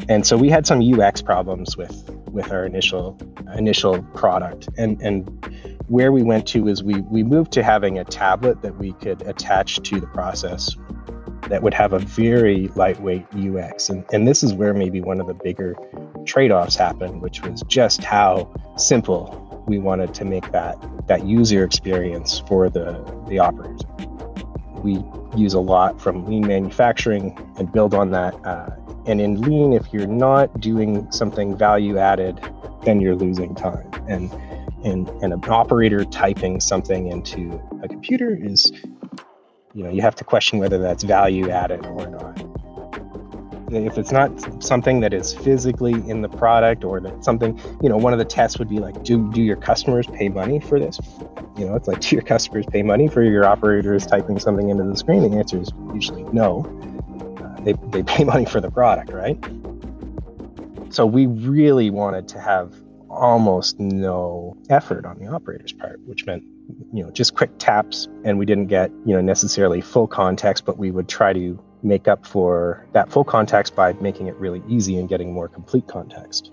and 0.09 0.27
so 0.27 0.37
we 0.37 0.49
had 0.49 0.67
some 0.67 0.81
ux 0.99 1.23
problems 1.23 1.77
with 1.77 2.11
with 2.31 2.51
our 2.51 2.65
initial 2.65 3.19
initial 3.57 4.03
product 4.15 4.69
and 4.77 5.01
and 5.03 5.29
where 5.89 6.13
we 6.13 6.23
went 6.23 6.47
to 6.47 6.69
is 6.69 6.83
we 6.83 7.01
we 7.03 7.23
moved 7.23 7.53
to 7.53 7.63
having 7.63 7.99
a 7.99 8.05
tablet 8.05 8.63
that 8.63 8.77
we 8.79 8.93
could 8.95 9.23
attach 9.23 9.81
to 9.83 10.01
the 10.01 10.07
process 10.09 10.77
that 11.49 11.63
would 11.63 11.75
have 11.75 11.93
a 11.93 11.99
very 11.99 12.69
lightweight 12.77 13.27
UX. 13.35 13.91
And, 13.91 14.05
and 14.13 14.27
this 14.27 14.43
is 14.43 14.55
where 14.55 14.73
maybe 14.73 15.01
one 15.03 15.21
of 15.21 15.27
the 15.27 15.35
bigger 15.35 15.77
trade 16.25 16.51
offs 16.51 16.77
happened, 16.77 17.21
which 17.21 17.43
was 17.43 17.63
just 17.67 18.03
how 18.03 18.51
simple 18.79 19.52
we 19.67 19.79
wanted 19.79 20.15
to 20.15 20.25
make 20.25 20.51
that, 20.53 20.77
that 21.07 21.25
user 21.25 21.65
experience 21.65 22.41
for 22.47 22.69
the, 22.69 23.03
the 23.29 23.39
operators. 23.39 23.81
We 24.83 25.03
use 25.37 25.55
a 25.55 25.61
lot 25.61 26.01
from 26.01 26.27
lean 26.27 26.47
manufacturing 26.47 27.39
and 27.57 27.71
build 27.73 27.95
on 27.95 28.11
that 28.11 28.35
uh, 28.45 28.71
And 29.07 29.21
in 29.21 29.41
lean, 29.41 29.73
if 29.73 29.93
you're 29.93 30.07
not 30.07 30.61
doing 30.61 31.11
something 31.11 31.57
value 31.57 31.99
added, 31.99 32.41
then 32.85 33.01
you're 33.01 33.17
losing 33.17 33.55
time. 33.55 33.91
And 34.09 34.31
and, 34.85 35.09
and 35.23 35.33
an 35.33 35.45
operator 35.49 36.05
typing 36.05 36.59
something 36.61 37.07
into 37.07 37.61
a 37.85 37.89
computer 37.89 38.37
is, 38.41 38.73
you 39.75 39.85
know, 39.85 39.91
you 39.91 40.03
have 40.03 40.17
to 40.17 40.25
question 40.25 40.59
whether 40.59 40.79
that's 40.79 41.05
value 41.05 41.51
added 41.51 41.87
or 41.87 42.09
not. 42.09 42.52
If 43.73 43.97
it's 43.97 44.13
not 44.13 44.63
something 44.63 45.01
that 45.01 45.15
is 45.15 45.33
physically 45.33 45.93
in 45.93 46.21
the 46.21 46.29
product 46.29 46.85
or 46.85 47.01
that 47.01 47.25
something, 47.25 47.59
you 47.81 47.89
know, 47.89 47.97
one 47.97 48.13
of 48.13 48.19
the 48.19 48.25
tests 48.25 48.59
would 48.59 48.69
be 48.69 48.79
like, 48.79 49.03
do, 49.03 49.31
do 49.33 49.43
your 49.43 49.57
customers 49.57 50.07
pay 50.07 50.29
money 50.29 50.61
for 50.61 50.79
this? 50.79 51.01
You 51.57 51.67
know, 51.67 51.75
it's 51.75 51.89
like, 51.89 52.01
do 52.03 52.17
your 52.17 52.23
customers 52.23 52.67
pay 52.67 52.83
money 52.83 53.09
for 53.09 53.23
your 53.23 53.47
operators 53.47 54.07
typing 54.07 54.39
something 54.39 54.69
into 54.69 54.85
the 54.85 54.97
screen? 54.97 55.29
The 55.29 55.39
answer 55.39 55.61
is 55.61 55.71
usually 55.95 56.25
no. 56.25 56.67
Uh, 57.43 57.65
they, 57.65 57.73
they 57.91 58.03
pay 58.15 58.25
money 58.25 58.45
for 58.45 58.61
the 58.61 58.71
product, 58.71 59.11
right? 59.11 59.39
So 60.91 61.07
we 61.07 61.27
really 61.27 61.89
wanted 61.89 62.29
to 62.29 62.41
have 62.41 62.75
almost 63.09 63.79
no 63.81 64.57
effort 64.69 65.07
on 65.07 65.19
the 65.19 65.27
operator's 65.27 65.73
part, 65.73 66.01
which 66.07 66.27
meant 66.27 66.45
you 66.93 67.03
know 67.03 67.11
just 67.11 67.35
quick 67.35 67.51
taps 67.59 68.09
and 68.25 68.39
we 68.39 68.47
didn't 68.47 68.67
get 68.67 68.91
you 69.05 69.15
know 69.15 69.21
necessarily 69.21 69.81
full 69.81 70.07
context 70.07 70.65
but 70.65 70.79
we 70.79 70.91
would 70.91 71.09
try 71.09 71.33
to 71.33 71.63
make 71.83 72.09
up 72.09 72.27
for 72.27 72.87
that 72.93 73.11
full 73.11 73.25
context 73.25 73.75
by 73.75 73.93
making 73.95 74.27
it 74.27 74.37
really 74.37 74.63
easy 74.69 74.99
and 74.99 75.09
getting 75.09 75.33
more 75.33 75.49
complete 75.49 75.87
context. 75.87 76.51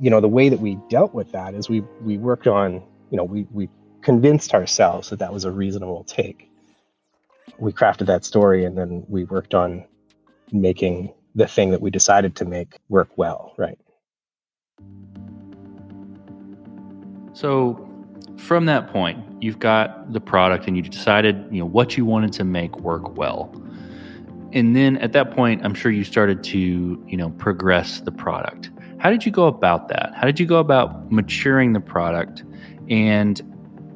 You 0.00 0.10
know 0.10 0.20
the 0.20 0.28
way 0.28 0.48
that 0.48 0.60
we 0.60 0.78
dealt 0.88 1.14
with 1.14 1.30
that 1.32 1.54
is 1.54 1.68
we 1.68 1.80
we 2.00 2.18
worked 2.18 2.46
on 2.46 2.82
you 3.10 3.16
know 3.16 3.24
we 3.24 3.46
we 3.52 3.68
convinced 4.02 4.52
ourselves 4.52 5.10
that 5.10 5.20
that 5.20 5.32
was 5.32 5.44
a 5.44 5.50
reasonable 5.50 6.04
take. 6.04 6.50
We 7.58 7.72
crafted 7.72 8.06
that 8.06 8.24
story 8.24 8.64
and 8.64 8.76
then 8.76 9.04
we 9.08 9.24
worked 9.24 9.54
on 9.54 9.84
making 10.50 11.12
the 11.34 11.46
thing 11.46 11.70
that 11.70 11.80
we 11.80 11.90
decided 11.90 12.34
to 12.36 12.44
make 12.44 12.78
work 12.88 13.10
well 13.16 13.54
right? 13.56 13.78
So, 17.34 17.88
from 18.42 18.66
that 18.66 18.92
point, 18.92 19.18
you've 19.40 19.60
got 19.60 20.12
the 20.12 20.20
product 20.20 20.66
and 20.66 20.76
you 20.76 20.82
decided, 20.82 21.46
you 21.52 21.60
know, 21.60 21.64
what 21.64 21.96
you 21.96 22.04
wanted 22.04 22.32
to 22.32 22.44
make 22.44 22.76
work 22.80 23.16
well. 23.16 23.54
And 24.52 24.74
then 24.74 24.96
at 24.98 25.12
that 25.12 25.30
point, 25.30 25.64
I'm 25.64 25.74
sure 25.74 25.92
you 25.92 26.02
started 26.02 26.42
to, 26.44 26.58
you 26.58 27.16
know, 27.16 27.30
progress 27.30 28.00
the 28.00 28.10
product. 28.10 28.70
How 28.98 29.10
did 29.10 29.24
you 29.24 29.30
go 29.30 29.46
about 29.46 29.88
that? 29.88 30.12
How 30.16 30.26
did 30.26 30.40
you 30.40 30.46
go 30.46 30.56
about 30.56 31.10
maturing 31.12 31.72
the 31.72 31.80
product? 31.80 32.42
And 32.90 33.40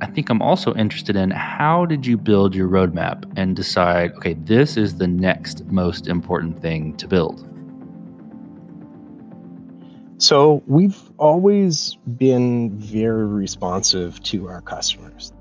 I 0.01 0.07
think 0.07 0.31
I'm 0.31 0.41
also 0.41 0.75
interested 0.77 1.17
in 1.17 1.31
how 1.33 1.85
did 1.85 2.07
you 2.07 2.17
build 2.17 2.55
your 2.55 2.69
roadmap 2.69 3.31
and 3.37 3.57
decide, 3.57 4.13
okay, 4.13 4.35
this 4.35 4.77
is 4.77 4.99
the 4.99 5.09
next 5.09 5.67
most 5.67 6.07
important 6.07 6.63
thing 6.63 6.97
to 6.99 7.09
build? 7.09 7.56
So 10.19 10.63
we've 10.67 10.99
always 11.19 11.99
been 12.17 12.71
very 12.79 13.27
responsive 13.27 14.23
to 14.25 14.49
our 14.49 14.63
customers. 14.63 15.33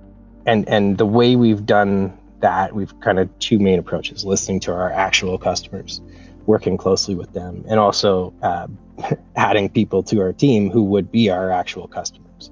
And 0.46 0.67
and 0.67 0.98
the 0.98 1.05
way 1.05 1.36
we've 1.36 1.65
done 1.65 2.17
that, 2.41 2.75
we've 2.75 2.98
kind 3.00 3.20
of 3.20 3.29
two 3.39 3.58
main 3.58 3.79
approaches, 3.79 4.25
listening 4.25 4.60
to 4.62 4.74
our 4.74 4.91
actual 4.91 5.38
customers, 5.38 6.01
working 6.46 6.77
closely 6.77 7.15
with 7.15 7.32
them, 7.32 7.63
and 7.67 7.79
also 7.79 8.34
uh, 8.41 8.67
adding 9.36 9.70
people 9.70 10.03
to 10.03 10.20
our 10.20 10.34
team 10.34 10.70
who 10.70 10.84
would 10.84 11.10
be 11.10 11.29
our 11.29 11.51
actual 11.51 11.88
customers. 11.88 12.51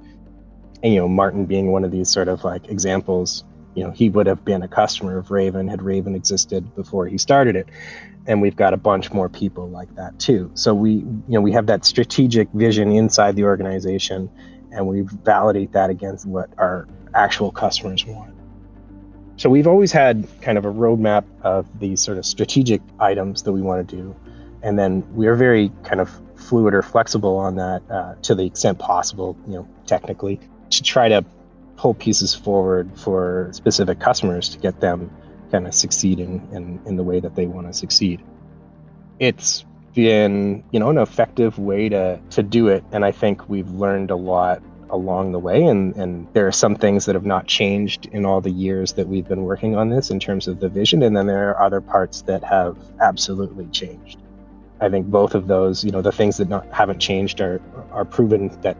And 0.81 0.93
you 0.93 1.01
know, 1.01 1.09
Martin 1.09 1.45
being 1.45 1.71
one 1.71 1.83
of 1.83 1.91
these 1.91 2.09
sort 2.09 2.29
of 2.29 2.43
like 2.45 2.69
examples, 2.69 3.43
you 3.75 3.83
know, 3.83 3.91
he 3.91 4.09
would 4.09 4.27
have 4.27 4.45
been 4.45 4.63
a 4.63 4.67
customer 4.67 5.17
of 5.17 5.29
Raven 5.29 5.67
had 5.67 5.81
Raven 5.81 6.15
existed 6.15 6.73
before 6.73 7.05
he 7.05 7.17
started 7.17 7.57
it 7.57 7.67
and 8.25 8.41
we've 8.41 8.55
got 8.55 8.73
a 8.73 8.77
bunch 8.77 9.11
more 9.11 9.29
people 9.29 9.69
like 9.69 9.93
that 9.95 10.17
too. 10.19 10.51
So 10.53 10.73
we 10.73 10.91
you 10.91 11.23
know 11.27 11.41
we 11.41 11.51
have 11.51 11.67
that 11.67 11.85
strategic 11.85 12.49
vision 12.53 12.91
inside 12.91 13.35
the 13.35 13.43
organization 13.43 14.29
and 14.71 14.87
we 14.87 15.01
validate 15.01 15.71
that 15.73 15.89
against 15.89 16.25
what 16.25 16.49
our 16.57 16.87
actual 17.13 17.51
customers 17.51 18.05
want. 18.05 18.33
So 19.37 19.49
we've 19.49 19.67
always 19.67 19.91
had 19.91 20.27
kind 20.41 20.57
of 20.57 20.65
a 20.65 20.71
roadmap 20.71 21.25
of 21.41 21.67
these 21.79 22.01
sort 22.01 22.17
of 22.17 22.25
strategic 22.25 22.81
items 22.99 23.43
that 23.43 23.51
we 23.51 23.61
want 23.61 23.87
to 23.87 23.95
do. 23.95 24.15
And 24.61 24.79
then 24.79 25.03
we 25.13 25.27
are 25.27 25.35
very 25.35 25.71
kind 25.83 25.99
of 25.99 26.09
fluid 26.35 26.73
or 26.73 26.81
flexible 26.81 27.37
on 27.37 27.55
that 27.55 27.81
uh, 27.89 28.15
to 28.21 28.35
the 28.35 28.45
extent 28.45 28.79
possible 28.79 29.37
you 29.47 29.53
know 29.53 29.67
technically 29.85 30.39
to 30.69 30.83
try 30.83 31.07
to 31.07 31.23
pull 31.77 31.93
pieces 31.93 32.33
forward 32.33 32.89
for 32.97 33.49
specific 33.51 33.99
customers 33.99 34.49
to 34.49 34.57
get 34.57 34.79
them 34.79 35.09
kind 35.53 35.67
of 35.67 35.75
succeed 35.75 36.19
in, 36.19 36.41
in, 36.51 36.81
in 36.87 36.95
the 36.97 37.03
way 37.03 37.19
that 37.19 37.35
they 37.35 37.45
want 37.45 37.67
to 37.67 37.73
succeed. 37.73 38.19
It's 39.19 39.63
been, 39.93 40.63
you 40.71 40.79
know, 40.79 40.89
an 40.89 40.97
effective 40.97 41.59
way 41.59 41.89
to, 41.89 42.19
to 42.31 42.41
do 42.41 42.69
it. 42.69 42.83
And 42.91 43.05
I 43.05 43.11
think 43.11 43.47
we've 43.47 43.69
learned 43.69 44.09
a 44.09 44.15
lot 44.15 44.63
along 44.89 45.31
the 45.31 45.37
way. 45.37 45.63
And, 45.63 45.95
and 45.95 46.27
there 46.33 46.47
are 46.47 46.51
some 46.51 46.75
things 46.75 47.05
that 47.05 47.13
have 47.13 47.25
not 47.25 47.45
changed 47.45 48.07
in 48.07 48.25
all 48.25 48.41
the 48.41 48.49
years 48.49 48.93
that 48.93 49.07
we've 49.07 49.27
been 49.27 49.43
working 49.43 49.75
on 49.75 49.89
this 49.89 50.09
in 50.09 50.19
terms 50.19 50.47
of 50.47 50.59
the 50.59 50.69
vision. 50.69 51.03
And 51.03 51.15
then 51.15 51.27
there 51.27 51.51
are 51.51 51.61
other 51.61 51.81
parts 51.81 52.23
that 52.23 52.43
have 52.43 52.75
absolutely 52.99 53.67
changed. 53.67 54.17
I 54.81 54.89
think 54.89 55.05
both 55.05 55.35
of 55.35 55.45
those, 55.45 55.83
you 55.83 55.91
know, 55.91 56.01
the 56.01 56.11
things 56.11 56.37
that 56.37 56.49
not, 56.49 56.65
haven't 56.73 56.99
changed 56.99 57.41
are, 57.41 57.61
are 57.91 58.05
proven 58.05 58.49
that, 58.63 58.75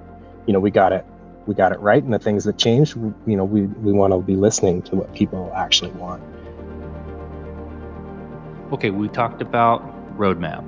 you 0.47 0.53
know, 0.53 0.59
we 0.59 0.71
got 0.71 0.91
it, 0.91 1.05
we 1.45 1.53
got 1.53 1.71
it 1.71 1.79
right. 1.81 2.03
And 2.03 2.11
the 2.11 2.17
things 2.17 2.45
that 2.45 2.57
changed, 2.57 2.97
you 3.27 3.37
know, 3.37 3.45
we, 3.45 3.61
we 3.61 3.93
want 3.93 4.11
to 4.11 4.19
be 4.19 4.35
listening 4.35 4.81
to 4.83 4.95
what 4.95 5.13
people 5.13 5.51
actually 5.55 5.91
want 5.91 6.23
okay, 8.73 8.89
we 8.89 9.07
talked 9.07 9.41
about 9.41 9.81
roadmap. 10.17 10.67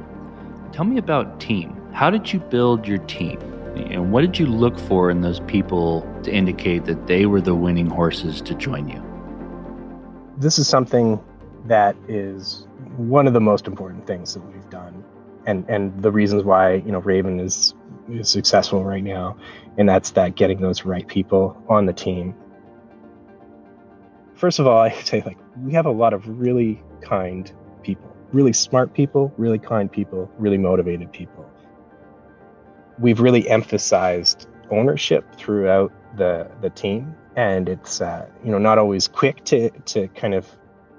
Tell 0.71 0.85
me 0.85 0.97
about 0.97 1.39
team. 1.39 1.75
How 1.91 2.11
did 2.11 2.31
you 2.31 2.39
build 2.39 2.87
your 2.87 2.99
team? 2.99 3.39
And 3.75 4.11
what 4.11 4.21
did 4.21 4.37
you 4.37 4.45
look 4.45 4.77
for 4.77 5.09
in 5.09 5.21
those 5.21 5.39
people 5.41 6.07
to 6.23 6.31
indicate 6.31 6.85
that 6.85 7.07
they 7.07 7.25
were 7.25 7.41
the 7.41 7.55
winning 7.55 7.89
horses 7.89 8.41
to 8.41 8.53
join 8.53 8.87
you? 8.87 9.03
This 10.37 10.59
is 10.59 10.67
something 10.67 11.19
that 11.65 11.95
is 12.07 12.67
one 12.95 13.25
of 13.25 13.33
the 13.33 13.41
most 13.41 13.65
important 13.65 14.05
things 14.05 14.35
that 14.35 14.41
we've 14.41 14.69
done. 14.69 15.03
And 15.47 15.65
and 15.67 16.01
the 16.01 16.11
reasons 16.11 16.43
why, 16.43 16.75
you 16.75 16.91
know, 16.91 16.99
Raven 16.99 17.39
is, 17.39 17.73
is 18.09 18.29
successful 18.29 18.83
right 18.83 19.03
now. 19.03 19.35
And 19.77 19.89
that's 19.89 20.11
that 20.11 20.35
getting 20.35 20.61
those 20.61 20.85
right 20.85 21.07
people 21.07 21.61
on 21.67 21.85
the 21.85 21.93
team. 21.93 22.35
First 24.35 24.59
of 24.59 24.67
all, 24.67 24.77
I 24.89 24.91
say 24.91 25.23
like 25.25 25.37
we 25.59 25.73
have 25.73 25.87
a 25.87 25.91
lot 25.91 26.13
of 26.13 26.27
really 26.27 26.83
kind 27.01 27.51
really 28.35 28.53
smart 28.53 28.93
people, 28.93 29.33
really 29.37 29.57
kind 29.57 29.89
people, 29.89 30.29
really 30.37 30.57
motivated 30.57 31.09
people. 31.13 31.49
We've 32.99 33.21
really 33.21 33.49
emphasized 33.49 34.47
ownership 34.69 35.23
throughout 35.35 35.91
the 36.17 36.51
the 36.61 36.69
team, 36.69 37.15
and 37.37 37.69
it's 37.69 38.01
uh, 38.01 38.27
you 38.43 38.51
know 38.51 38.57
not 38.59 38.77
always 38.77 39.07
quick 39.07 39.45
to 39.45 39.69
to 39.69 40.09
kind 40.09 40.33
of 40.33 40.45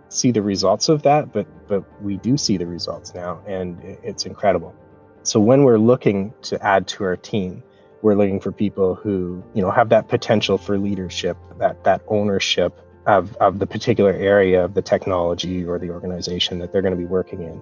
see 0.09 0.31
the 0.31 0.43
results 0.43 0.89
of 0.89 1.03
that, 1.03 1.33
but 1.33 1.47
but 1.69 1.85
we 2.03 2.17
do 2.17 2.39
see 2.39 2.57
the 2.57 2.67
results 2.67 3.15
now, 3.15 3.43
and 3.47 3.79
it's 4.03 4.25
incredible. 4.25 4.75
So 5.23 5.39
when 5.39 5.65
we're 5.65 5.79
looking 5.79 6.33
to 6.43 6.63
add 6.65 6.87
to 6.89 7.05
our 7.05 7.17
team, 7.17 7.63
we're 8.01 8.15
looking 8.15 8.41
for 8.41 8.53
people 8.53 8.95
who 8.95 9.43
you 9.55 9.61
know 9.61 9.71
have 9.71 9.91
that 9.91 10.09
potential 10.09 10.57
for 10.57 10.79
leadership, 10.79 11.37
that 11.59 11.85
that 11.85 12.01
ownership, 12.09 12.81
of, 13.07 13.37
of 13.37 13.59
the 13.59 13.67
particular 13.67 14.13
area 14.13 14.65
of 14.65 14.75
the 14.75 14.83
technology 14.83 15.65
or 15.65 15.79
the 15.79 15.91
organization 15.91 16.59
that 16.59 16.73
they're 16.73 16.83
going 16.83 16.95
to 16.95 16.99
be 16.99 17.07
working 17.07 17.43
in. 17.43 17.61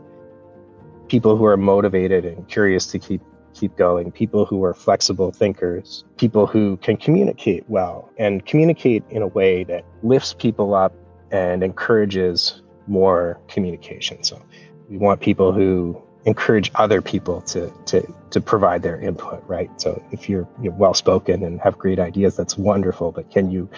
People 1.09 1.37
who 1.37 1.45
are 1.45 1.57
motivated 1.57 2.25
and 2.25 2.49
curious 2.49 2.87
to 2.87 2.99
keep 2.99 3.21
keep 3.53 3.77
going, 3.77 4.11
people 4.11 4.45
who 4.45 4.65
are 4.65 4.75
flexible 4.75 5.31
thinkers, 5.31 6.05
people 6.17 6.45
who 6.45 6.77
can 6.79 6.97
communicate 6.97 7.65
well 7.69 8.11
and 8.19 8.45
communicate 8.45 9.05
in 9.11 9.23
a 9.23 9.29
way 9.29 9.63
that 9.63 9.85
lifts 10.03 10.35
people 10.35 10.75
up 10.75 10.93
and 11.31 11.63
encourages 11.63 12.63
more 12.89 13.41
communication. 13.47 14.25
So 14.25 14.43
we 14.89 14.99
want 14.99 15.21
people 15.21 15.53
who 15.53 16.03
encourage 16.25 16.71
other 16.75 17.01
people 17.01 17.43
to 17.43 17.73
to 17.87 18.15
to 18.31 18.41
provide 18.41 18.83
their 18.83 18.99
input, 18.99 19.45
right? 19.47 19.71
So 19.81 20.03
if 20.11 20.29
you're, 20.29 20.49
you're 20.61 20.73
well 20.73 20.95
spoken 20.95 21.45
and 21.45 21.61
have 21.61 21.79
great 21.79 21.99
ideas, 21.99 22.37
that's 22.37 22.59
wonderful. 22.59 23.13
But 23.13 23.31
can 23.31 23.51
you 23.51 23.69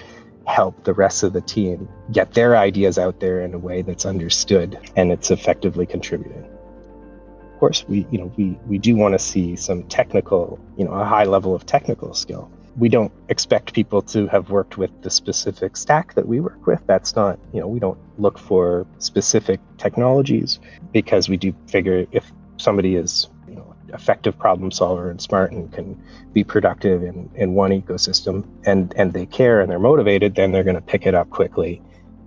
help 0.47 0.85
the 0.85 0.95
rest 0.95 1.23
of 1.23 1.33
the 1.33 1.41
team 1.41 1.89
get 2.13 2.33
their 2.35 2.57
ideas 2.57 2.99
out 2.99 3.21
there 3.21 3.41
in 3.41 3.53
a 3.55 3.59
way 3.59 3.83
that's 3.83 4.07
understood 4.07 4.79
and 4.97 5.11
it's 5.11 5.31
effectively 5.31 5.87
contributing. 5.87 6.45
Of 7.53 7.61
course, 7.61 7.85
we 7.89 8.07
you 8.11 8.19
know 8.19 8.33
we 8.37 8.59
we 8.67 8.79
do 8.79 8.97
want 8.97 9.15
to 9.15 9.19
see 9.19 9.57
some 9.57 9.85
technical, 9.85 10.59
you 10.77 10.85
know, 10.85 10.93
a 10.93 11.05
high 11.05 11.25
level 11.25 11.55
of 11.55 11.65
technical 11.65 12.15
skill. 12.15 12.51
We 12.77 12.91
don't 12.91 13.13
expect 13.31 13.73
people 13.73 14.03
to 14.03 14.27
have 14.27 14.51
worked 14.51 14.77
with 14.77 14.91
the 15.01 15.09
specific 15.09 15.79
stack 15.79 16.15
that 16.15 16.29
we 16.29 16.41
work 16.41 16.67
with. 16.67 16.83
That's 16.87 17.17
not, 17.17 17.39
you 17.55 17.61
know, 17.61 17.67
we 17.67 17.81
don't 17.81 17.99
look 18.19 18.39
for 18.39 18.87
specific 18.99 19.61
technologies 19.79 20.61
because 20.93 21.31
we 21.31 21.39
do 21.39 21.55
figure 21.69 22.05
if 22.13 22.31
somebody 22.59 22.97
is 22.97 23.29
effective 23.93 24.39
problem 24.39 24.71
solver 24.71 25.11
and 25.11 25.21
smart 25.21 25.53
and 25.53 25.73
can 25.73 26.01
be 26.33 26.45
productive 26.45 27.03
in, 27.03 27.31
in 27.35 27.55
one 27.55 27.71
ecosystem 27.71 28.45
and, 28.65 28.93
and 28.97 29.13
they 29.13 29.27
care 29.27 29.61
and 29.61 29.71
they're 29.71 29.79
motivated, 29.79 30.35
then 30.35 30.53
they're 30.53 30.65
going 30.65 30.77
to 30.77 30.83
pick 30.83 31.07
it 31.07 31.15
up 31.15 31.31
quickly 31.31 31.81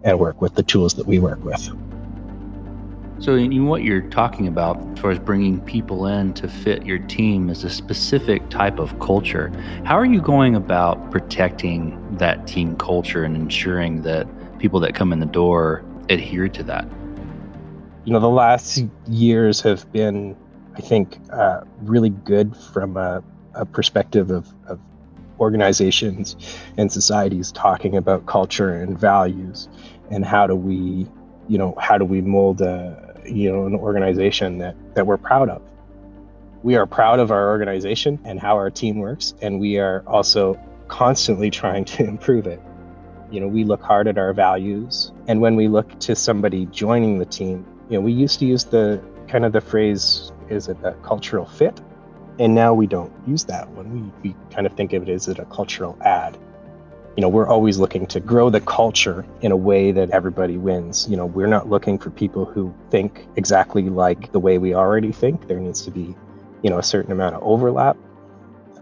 and 0.04 0.20
work 0.20 0.42
with 0.42 0.56
the 0.56 0.64
tools 0.64 0.94
that 0.96 1.06
we 1.06 1.20
work 1.20 1.44
with. 1.44 1.70
So, 3.20 3.36
in 3.36 3.68
what 3.68 3.84
you're 3.84 4.08
talking 4.10 4.48
about, 4.48 4.78
as 4.94 5.00
far 5.00 5.12
as 5.12 5.20
bringing 5.20 5.60
people 5.60 6.08
in 6.08 6.34
to 6.36 6.48
fit 6.48 6.86
your 6.86 7.00
team, 7.00 7.50
is 7.50 7.66
a 7.66 7.70
specific 7.70 8.50
type 8.50 8.80
of 8.80 8.98
culture. 9.02 9.52
How 9.84 9.98
are 9.98 10.06
you 10.06 10.22
going 10.22 10.56
about 10.56 11.12
protecting 11.12 12.16
that 12.16 12.48
team 12.48 12.78
culture 12.78 13.26
and 13.26 13.36
ensuring 13.36 14.04
that 14.04 14.26
people 14.58 14.80
that 14.80 14.96
come 14.96 15.12
in 15.12 15.20
the 15.20 15.26
door 15.26 15.84
adhere 16.08 16.48
to 16.48 16.64
that? 16.64 16.88
You 18.06 18.14
know, 18.14 18.22
the 18.22 18.30
last 18.30 18.86
years 19.10 19.60
have 19.62 19.92
been, 19.92 20.38
I 20.80 20.82
think, 20.82 21.20
uh, 21.30 21.66
really 21.82 22.10
good 22.10 22.56
from 22.56 22.96
a, 22.96 23.22
a 23.54 23.66
perspective 23.66 24.32
of, 24.32 24.48
of 24.66 24.80
organizations 25.38 26.38
and 26.78 26.90
societies 26.90 27.52
talking 27.52 27.98
about 27.98 28.28
culture 28.28 28.74
and 28.74 28.98
values 28.98 29.68
and 30.10 30.24
how 30.24 30.48
do 30.48 30.56
we 30.56 31.06
you 31.50 31.58
know 31.58 31.76
how 31.78 31.98
do 31.98 32.06
we 32.06 32.22
mold 32.22 32.62
a 32.62 33.22
you 33.26 33.52
know 33.52 33.66
an 33.66 33.76
organization 33.76 34.60
that 34.60 34.74
that 34.96 35.06
we're 35.06 35.18
proud 35.18 35.50
of. 35.50 35.62
We 36.64 36.78
are 36.78 36.86
proud 36.86 37.20
of 37.20 37.30
our 37.30 37.50
organization 37.50 38.18
and 38.24 38.40
how 38.40 38.56
our 38.56 38.70
team 38.70 39.00
works 39.00 39.34
and 39.42 39.60
we 39.60 39.80
are 39.80 40.02
also 40.08 40.58
constantly 40.88 41.50
trying 41.50 41.84
to 41.86 42.04
improve 42.14 42.48
it. 42.48 42.62
You 43.30 43.42
know 43.42 43.48
we 43.48 43.66
look 43.66 43.82
hard 43.82 44.08
at 44.08 44.18
our 44.18 44.32
values 44.32 45.12
and 45.28 45.42
when 45.42 45.58
we 45.58 45.68
look 45.68 46.00
to 46.00 46.16
somebody 46.16 46.68
joining 46.68 47.20
the 47.20 47.26
team 47.26 47.66
you 47.90 47.98
know 47.98 48.02
we 48.02 48.14
used 48.14 48.40
to 48.40 48.46
use 48.46 48.64
the 48.64 49.04
kind 49.28 49.44
of 49.44 49.52
the 49.52 49.62
phrase 49.62 50.32
is 50.50 50.68
it 50.68 50.78
a 50.84 50.94
cultural 51.04 51.46
fit 51.46 51.82
and 52.40 52.56
now 52.56 52.74
we 52.74 52.88
don't 52.88 53.12
use 53.28 53.44
that 53.46 53.68
one 53.70 54.12
we, 54.24 54.30
we 54.30 54.36
kind 54.52 54.66
of 54.66 54.74
think 54.74 54.94
of 54.94 55.04
it 55.04 55.10
as 55.10 55.28
a 55.28 55.46
cultural 55.46 55.98
add 56.02 56.38
you 57.20 57.22
know, 57.22 57.28
we're 57.28 57.48
always 57.48 57.78
looking 57.80 58.08
to 58.08 58.22
grow 58.22 58.50
the 58.50 58.62
culture 58.62 59.26
in 59.42 59.52
a 59.52 59.58
way 59.58 59.92
that 59.92 60.10
everybody 60.12 60.56
wins. 60.56 61.06
You 61.10 61.18
know, 61.18 61.26
we're 61.26 61.48
not 61.48 61.70
looking 61.70 61.98
for 61.98 62.12
people 62.12 62.46
who 62.46 62.74
think 62.90 63.28
exactly 63.36 63.90
like 63.90 64.32
the 64.32 64.40
way 64.40 64.58
we 64.58 64.74
already 64.74 65.12
think. 65.12 65.50
There 65.50 65.60
needs 65.60 65.82
to 65.82 65.92
be, 65.92 66.16
you 66.62 66.70
know, 66.70 66.78
a 66.78 66.84
certain 66.84 67.12
amount 67.12 67.36
of 67.36 67.44
overlap. 67.44 67.98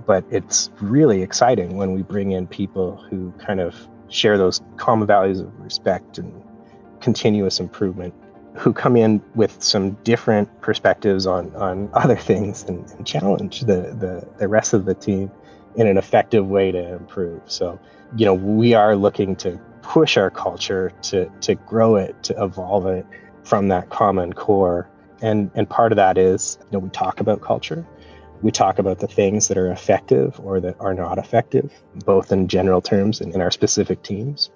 But 0.06 0.24
it's 0.30 0.70
really 0.80 1.24
exciting 1.24 1.78
when 1.78 1.94
we 1.94 2.04
bring 2.04 2.32
in 2.32 2.46
people 2.46 2.98
who 3.10 3.34
kind 3.40 3.60
of 3.60 3.76
share 4.10 4.38
those 4.38 4.62
common 4.78 5.08
values 5.08 5.40
of 5.40 5.60
respect 5.60 6.20
and 6.20 6.44
continuous 7.02 7.60
improvement, 7.60 8.14
who 8.58 8.74
come 8.74 8.96
in 8.96 9.22
with 9.36 9.62
some 9.62 9.92
different 10.04 10.62
perspectives 10.62 11.26
on, 11.26 11.56
on 11.56 11.90
other 11.94 12.16
things 12.16 12.64
and, 12.64 12.90
and 12.92 13.06
challenge 13.06 13.62
the, 13.62 13.94
the, 14.00 14.28
the 14.38 14.48
rest 14.48 14.74
of 14.74 14.86
the 14.86 14.94
team 14.94 15.32
in 15.76 15.88
an 15.88 15.98
effective 15.98 16.48
way 16.48 16.72
to 16.72 16.94
improve. 16.96 17.42
So 17.46 17.80
you 18.16 18.26
know, 18.26 18.34
we 18.34 18.74
are 18.74 18.96
looking 18.96 19.36
to 19.38 19.60
push 19.82 20.18
our 20.18 20.30
culture 20.30 20.92
to 21.02 21.30
to 21.42 21.56
grow 21.56 21.96
it, 21.96 22.22
to 22.24 22.44
evolve 22.44 22.86
it 22.86 23.06
from 23.44 23.68
that 23.70 23.90
common 23.90 24.34
core. 24.34 24.90
And 25.22 25.52
and 25.56 25.70
part 25.70 25.92
of 25.92 25.98
that 25.98 26.18
is, 26.18 26.58
you 26.62 26.68
know, 26.74 26.80
we 26.80 26.90
talk 26.90 27.20
about 27.20 27.42
culture. 27.42 27.86
We 28.42 28.52
talk 28.52 28.78
about 28.78 29.00
the 29.00 29.08
things 29.08 29.48
that 29.48 29.58
are 29.58 29.72
effective 29.72 30.40
or 30.44 30.60
that 30.60 30.76
are 30.80 30.94
not 30.94 31.18
effective, 31.18 31.74
both 32.06 32.32
in 32.32 32.48
general 32.48 32.82
terms 32.82 33.20
and 33.20 33.34
in 33.34 33.42
our 33.42 33.50
specific 33.50 34.04
teams. 34.04 34.52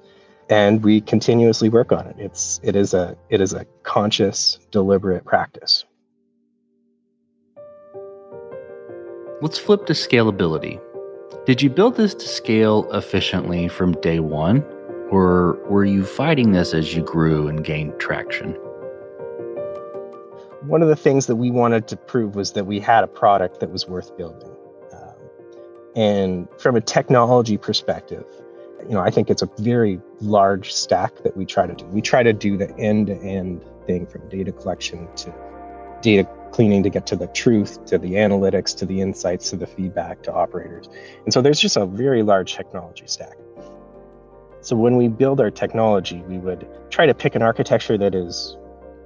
And 0.52 0.84
we 0.84 1.00
continuously 1.00 1.70
work 1.70 1.94
on 1.94 2.06
it. 2.08 2.16
It's 2.20 2.60
it 2.62 2.76
is 2.76 2.94
a 2.94 3.16
it 3.30 3.40
is 3.40 3.54
a 3.54 3.66
conscious, 3.84 4.60
deliberate 4.70 5.24
practice. 5.24 5.86
Let's 9.42 9.58
flip 9.58 9.86
to 9.86 9.94
scalability. 9.94 10.80
Did 11.46 11.62
you 11.62 11.70
build 11.70 11.96
this 11.96 12.14
to 12.14 12.28
scale 12.28 12.86
efficiently 12.92 13.70
from 13.70 13.94
day 14.02 14.20
one, 14.20 14.62
or 15.10 15.58
were 15.70 15.86
you 15.86 16.04
fighting 16.04 16.52
this 16.52 16.74
as 16.74 16.94
you 16.94 17.02
grew 17.02 17.48
and 17.48 17.64
gained 17.64 17.98
traction? 17.98 18.52
One 20.68 20.82
of 20.82 20.90
the 20.90 20.98
things 20.98 21.28
that 21.28 21.38
we 21.38 21.50
wanted 21.50 21.88
to 21.88 21.96
prove 21.96 22.36
was 22.36 22.52
that 22.52 22.66
we 22.66 22.82
had 22.82 23.06
a 23.06 23.08
product 23.08 23.62
that 23.62 23.72
was 23.72 23.88
worth 23.88 24.16
building. 24.18 24.52
Um, 24.92 25.16
and 25.96 26.48
from 26.60 26.76
a 26.76 26.82
technology 26.82 27.58
perspective, 27.58 28.26
you 28.84 28.94
know, 28.94 29.02
I 29.02 29.10
think 29.10 29.30
it's 29.30 29.42
a 29.42 29.50
very 29.60 30.00
large 30.20 30.74
stack 30.74 31.24
that 31.24 31.36
we 31.36 31.46
try 31.46 31.68
to 31.68 31.74
do. 31.74 31.86
We 31.86 32.02
try 32.02 32.24
to 32.24 32.34
do 32.34 32.58
the 32.58 32.76
end 32.78 33.08
to 33.08 33.16
end 33.18 33.64
thing 33.88 34.06
from 34.06 34.28
data 34.30 34.52
collection 34.52 35.08
to 35.16 35.34
data 36.02 36.28
cleaning 36.52 36.84
to 36.84 36.90
get 36.90 37.06
to 37.08 37.16
the 37.16 37.28
truth, 37.28 37.86
to 37.86 37.98
the 37.98 38.14
analytics, 38.14 38.76
to 38.78 38.86
the 38.86 39.02
insights, 39.02 39.50
to 39.52 39.56
the 39.56 39.68
feedback 39.68 40.22
to 40.24 40.34
operators. 40.34 40.90
And 41.24 41.34
so 41.34 41.42
there's 41.42 41.60
just 41.60 41.78
a 41.78 41.86
very 41.86 42.24
large 42.24 42.56
technology 42.56 43.06
stack. 43.08 43.38
So 44.62 44.76
when 44.76 44.98
we 44.98 45.08
build 45.08 45.40
our 45.40 45.50
technology, 45.50 46.22
we 46.28 46.38
would 46.38 46.68
try 46.90 47.06
to 47.06 47.14
pick 47.14 47.36
an 47.36 47.42
architecture 47.42 47.98
that 47.98 48.14
is 48.14 48.58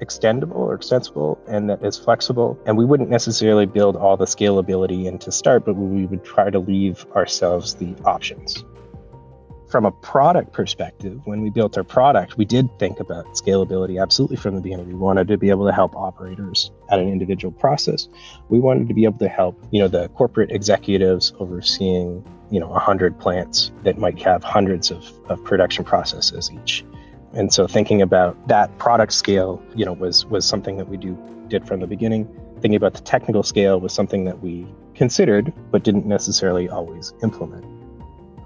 extendable 0.02 0.56
or 0.56 0.74
extensible 0.74 1.40
and 1.48 1.70
that 1.70 1.84
is 1.84 1.98
flexible. 1.98 2.60
And 2.66 2.78
we 2.78 2.84
wouldn't 2.84 3.10
necessarily 3.10 3.66
build 3.66 3.96
all 3.96 4.18
the 4.18 4.26
scalability 4.26 5.06
into 5.06 5.32
start, 5.32 5.66
but 5.66 5.76
we 5.76 6.06
would 6.06 6.26
try 6.26 6.50
to 6.50 6.60
leave 6.60 7.06
ourselves 7.16 7.76
the 7.76 7.96
options 8.04 8.66
from 9.68 9.86
a 9.86 9.92
product 9.92 10.54
perspective, 10.54 11.20
when 11.26 11.42
we 11.42 11.50
built 11.50 11.78
our 11.78 11.84
product, 11.84 12.38
we 12.38 12.46
did 12.46 12.70
think 12.80 13.00
about 13.00 13.26
scalability 13.34 14.02
absolutely 14.02 14.38
from 14.38 14.56
the 14.56 14.62
beginning. 14.62 14.88
We 14.88 14.94
wanted 14.94 15.28
to 15.30 15.38
be 15.38 15.50
able 15.50 15.66
to 15.66 15.74
help 15.74 15.96
operators 15.96 16.72
at 16.92 17.00
an 17.00 17.10
individual 17.10 17.52
process. 17.52 18.08
We 18.50 18.60
wanted 18.60 18.88
to 18.88 18.94
be 18.94 19.06
able 19.06 19.18
to 19.20 19.28
help, 19.28 19.62
you 19.72 19.80
know, 19.80 19.88
the 19.88 20.10
corporate 20.10 20.52
executives 20.52 21.34
overseeing, 21.40 22.24
you 22.52 22.60
know, 22.60 22.68
a 22.68 22.72
100 22.72 23.20
plants 23.20 23.72
that 23.84 23.98
might 23.98 24.22
have 24.22 24.44
hundreds 24.44 24.92
of, 24.92 25.12
of 25.30 25.44
production 25.44 25.84
processes 25.84 26.52
each. 26.52 26.86
And 27.34 27.52
so 27.52 27.68
thinking 27.68 28.02
about 28.02 28.48
that 28.48 28.78
product 28.78 29.14
scale, 29.14 29.62
you 29.76 29.84
know, 29.84 29.94
was 29.94 30.26
was 30.28 30.46
something 30.46 30.78
that 30.78 30.88
we 30.88 30.96
do 30.98 31.18
did 31.50 31.68
from 31.68 31.80
the 31.80 31.88
beginning. 31.88 32.28
Thinking 32.62 32.76
about 32.76 32.94
the 32.94 33.02
technical 33.02 33.44
scale 33.44 33.80
was 33.80 33.94
something 33.94 34.24
that 34.26 34.42
we 34.42 34.66
considered 34.94 35.52
but 35.72 35.84
didn't 35.84 36.06
necessarily 36.06 36.70
always 36.70 37.14
implement 37.22 37.75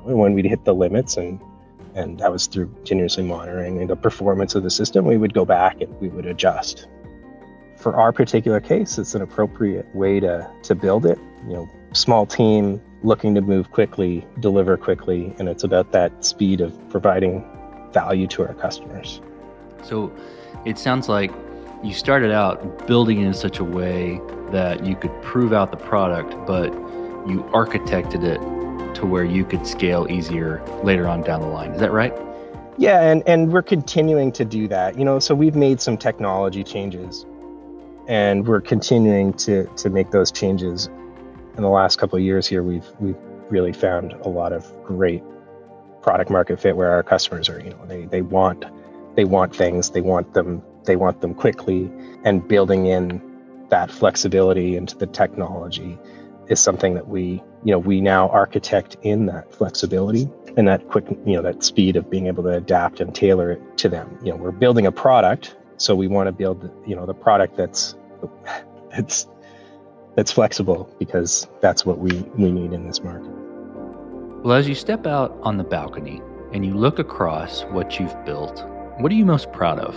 when 0.03 0.33
we'd 0.33 0.45
hit 0.45 0.65
the 0.65 0.73
limits 0.73 1.17
and 1.17 1.39
and 1.95 2.19
that 2.19 2.31
was 2.31 2.45
through 2.45 2.67
continuously 2.75 3.23
monitoring 3.23 3.85
the 3.87 3.95
performance 3.95 4.53
of 4.55 4.63
the 4.63 4.69
system 4.69 5.05
we 5.05 5.17
would 5.17 5.33
go 5.33 5.43
back 5.43 5.81
and 5.81 5.99
we 5.99 6.07
would 6.07 6.25
adjust. 6.25 6.87
For 7.77 7.95
our 7.95 8.11
particular 8.11 8.59
case 8.59 8.97
it's 8.97 9.15
an 9.15 9.21
appropriate 9.21 9.93
way 9.95 10.19
to 10.19 10.49
to 10.63 10.75
build 10.75 11.05
it. 11.05 11.17
You 11.47 11.53
know 11.53 11.69
small 11.93 12.25
team 12.25 12.81
looking 13.01 13.33
to 13.33 13.41
move 13.41 13.71
quickly 13.71 14.25
deliver 14.39 14.77
quickly 14.77 15.33
and 15.39 15.49
it's 15.49 15.63
about 15.63 15.91
that 15.91 16.23
speed 16.23 16.61
of 16.61 16.77
providing 16.89 17.43
value 17.91 18.27
to 18.27 18.45
our 18.45 18.53
customers. 18.53 19.21
So 19.83 20.11
it 20.65 20.77
sounds 20.77 21.09
like 21.09 21.31
you 21.83 21.93
started 21.93 22.31
out 22.31 22.87
building 22.87 23.21
in 23.21 23.33
such 23.33 23.59
a 23.59 23.63
way 23.63 24.19
that 24.51 24.85
you 24.85 24.95
could 24.95 25.21
prove 25.21 25.53
out 25.53 25.71
the 25.71 25.77
product 25.77 26.35
but 26.45 26.73
you 27.27 27.43
architected 27.53 28.23
it 28.23 28.58
to 28.95 29.05
where 29.05 29.23
you 29.23 29.45
could 29.45 29.65
scale 29.65 30.07
easier 30.09 30.63
later 30.83 31.07
on 31.07 31.21
down 31.21 31.41
the 31.41 31.47
line. 31.47 31.71
Is 31.71 31.79
that 31.79 31.91
right? 31.91 32.13
Yeah, 32.77 33.01
and, 33.01 33.23
and 33.27 33.51
we're 33.51 33.61
continuing 33.61 34.31
to 34.33 34.45
do 34.45 34.67
that. 34.69 34.97
You 34.97 35.03
know, 35.03 35.19
so 35.19 35.35
we've 35.35 35.55
made 35.55 35.81
some 35.81 35.97
technology 35.97 36.63
changes 36.63 37.25
and 38.07 38.47
we're 38.47 38.61
continuing 38.61 39.33
to 39.33 39.65
to 39.77 39.89
make 39.89 40.11
those 40.11 40.31
changes. 40.31 40.87
In 41.55 41.63
the 41.63 41.69
last 41.69 41.97
couple 41.97 42.17
of 42.17 42.23
years 42.23 42.47
here, 42.47 42.63
we've 42.63 42.87
we've 42.99 43.17
really 43.49 43.73
found 43.73 44.13
a 44.13 44.29
lot 44.29 44.51
of 44.53 44.65
great 44.83 45.23
product 46.01 46.29
market 46.29 46.59
fit 46.59 46.75
where 46.75 46.91
our 46.91 47.03
customers 47.03 47.49
are, 47.49 47.59
you 47.59 47.69
know, 47.69 47.85
they 47.85 48.05
they 48.05 48.21
want 48.21 48.65
they 49.15 49.25
want 49.25 49.55
things, 49.55 49.91
they 49.91 50.01
want 50.01 50.33
them 50.33 50.63
they 50.85 50.95
want 50.95 51.21
them 51.21 51.35
quickly 51.35 51.91
and 52.23 52.47
building 52.47 52.87
in 52.87 53.21
that 53.69 53.91
flexibility 53.91 54.75
into 54.75 54.97
the 54.97 55.05
technology 55.05 55.97
is 56.49 56.59
something 56.59 56.95
that 56.95 57.07
we 57.07 57.41
you 57.63 57.71
know 57.71 57.79
we 57.79 58.01
now 58.01 58.27
architect 58.29 58.97
in 59.03 59.27
that 59.27 59.53
flexibility 59.53 60.27
and 60.57 60.67
that 60.67 60.87
quick 60.89 61.05
you 61.25 61.33
know 61.33 61.41
that 61.41 61.63
speed 61.63 61.95
of 61.95 62.09
being 62.09 62.27
able 62.27 62.43
to 62.43 62.49
adapt 62.49 62.99
and 62.99 63.15
tailor 63.15 63.51
it 63.51 63.77
to 63.77 63.87
them. 63.87 64.17
You 64.23 64.31
know 64.31 64.37
we're 64.37 64.51
building 64.51 64.85
a 64.85 64.91
product 64.91 65.55
so 65.77 65.95
we 65.95 66.07
want 66.07 66.27
to 66.27 66.31
build 66.31 66.69
you 66.85 66.95
know 66.95 67.05
the 67.05 67.13
product 67.13 67.55
that's 67.55 67.95
that's 68.91 69.27
that's 70.15 70.31
flexible 70.31 70.93
because 70.99 71.47
that's 71.61 71.85
what 71.85 71.99
we 71.99 72.11
we 72.37 72.51
need 72.51 72.73
in 72.73 72.85
this 72.87 73.01
market. 73.01 73.31
Well 74.43 74.57
as 74.57 74.67
you 74.67 74.75
step 74.75 75.05
out 75.05 75.37
on 75.43 75.57
the 75.57 75.63
balcony 75.63 76.21
and 76.51 76.65
you 76.65 76.73
look 76.73 76.97
across 76.97 77.63
what 77.65 77.99
you've 77.99 78.25
built 78.25 78.65
what 78.99 79.11
are 79.11 79.15
you 79.15 79.25
most 79.25 79.51
proud 79.53 79.79
of? 79.79 79.95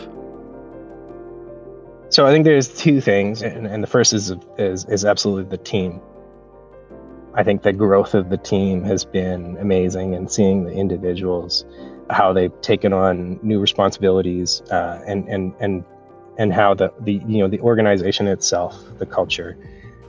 So 2.11 2.27
i 2.27 2.31
think 2.31 2.45
there's 2.45 2.69
two 2.69 3.01
things 3.01 3.41
and, 3.43 3.67
and 3.67 3.83
the 3.83 3.87
first 3.87 4.13
is, 4.13 4.35
is 4.59 4.85
is 4.85 5.05
absolutely 5.05 5.51
the 5.51 5.63
team 5.63 6.01
I 7.35 7.43
think 7.43 7.63
the 7.63 7.73
growth 7.73 8.15
of 8.15 8.29
the 8.29 8.37
team 8.37 8.85
has 8.85 9.05
been 9.05 9.57
amazing 9.59 10.15
and 10.15 10.31
seeing 10.31 10.65
the 10.65 10.73
individuals, 10.73 11.65
how 12.11 12.33
they've 12.33 12.53
taken 12.61 12.93
on 12.93 13.41
new 13.43 13.59
responsibilities 13.59 14.61
uh, 14.71 15.03
and, 15.07 15.27
and, 15.29 15.55
and, 15.59 15.85
and 16.37 16.53
how 16.53 16.75
the, 16.75 16.93
the, 17.01 17.15
you 17.27 17.39
know, 17.39 17.49
the 17.49 17.61
organization 17.61 18.27
itself, 18.27 18.79
the 18.99 19.07
culture, 19.07 19.57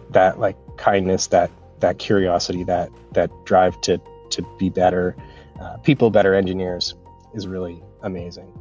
that 0.09 0.39
like 0.39 0.57
kindness, 0.77 1.27
that, 1.27 1.49
that 1.79 1.97
curiosity, 1.97 2.65
that, 2.65 2.89
that 3.13 3.31
drive 3.45 3.79
to, 3.81 4.01
to 4.31 4.45
be 4.59 4.69
better, 4.69 5.15
uh, 5.61 5.77
people, 5.77 6.09
better 6.09 6.33
engineers 6.33 6.93
is 7.33 7.47
really 7.47 7.81
amazing. 8.01 8.51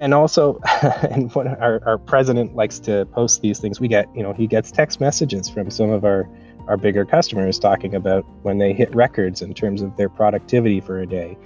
and 0.00 0.14
also 0.14 0.60
and 1.10 1.34
when 1.34 1.48
our, 1.48 1.80
our 1.84 1.98
president 1.98 2.54
likes 2.54 2.78
to 2.78 3.06
post 3.06 3.42
these 3.42 3.58
things 3.58 3.80
we 3.80 3.88
get 3.88 4.08
you 4.14 4.22
know 4.22 4.32
he 4.32 4.46
gets 4.46 4.70
text 4.70 5.00
messages 5.00 5.48
from 5.48 5.70
some 5.70 5.90
of 5.90 6.04
our 6.04 6.28
our 6.68 6.76
bigger 6.76 7.04
customers 7.04 7.58
talking 7.58 7.94
about 7.94 8.24
when 8.42 8.58
they 8.58 8.72
hit 8.72 8.94
records 8.94 9.42
in 9.42 9.54
terms 9.54 9.82
of 9.82 9.96
their 9.96 10.08
productivity 10.08 10.80
for 10.80 11.00
a 11.00 11.06
day. 11.06 11.36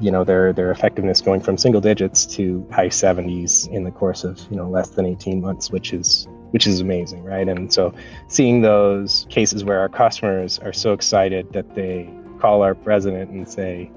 You 0.00 0.10
know 0.10 0.22
their 0.22 0.52
their 0.52 0.70
effectiveness 0.70 1.20
going 1.20 1.40
from 1.40 1.58
single 1.58 1.80
digits 1.80 2.24
to 2.36 2.66
high 2.70 2.88
70s 2.88 3.68
in 3.68 3.82
the 3.82 3.90
course 3.90 4.22
of 4.22 4.40
you 4.50 4.56
know 4.56 4.68
less 4.68 4.90
than 4.90 5.04
18 5.06 5.40
months 5.40 5.72
which 5.72 5.92
is 5.92 6.28
which 6.50 6.66
is 6.66 6.80
amazing 6.80 7.24
right? 7.24 7.48
And 7.48 7.72
so 7.72 7.92
seeing 8.28 8.62
those 8.62 9.26
cases 9.28 9.64
where 9.64 9.80
our 9.80 9.88
customers 9.88 10.58
are 10.60 10.72
so 10.72 10.92
excited 10.92 11.52
that 11.52 11.74
they 11.74 12.08
call 12.38 12.62
our 12.62 12.76
president 12.76 13.30
and 13.30 13.48
say 13.48 13.90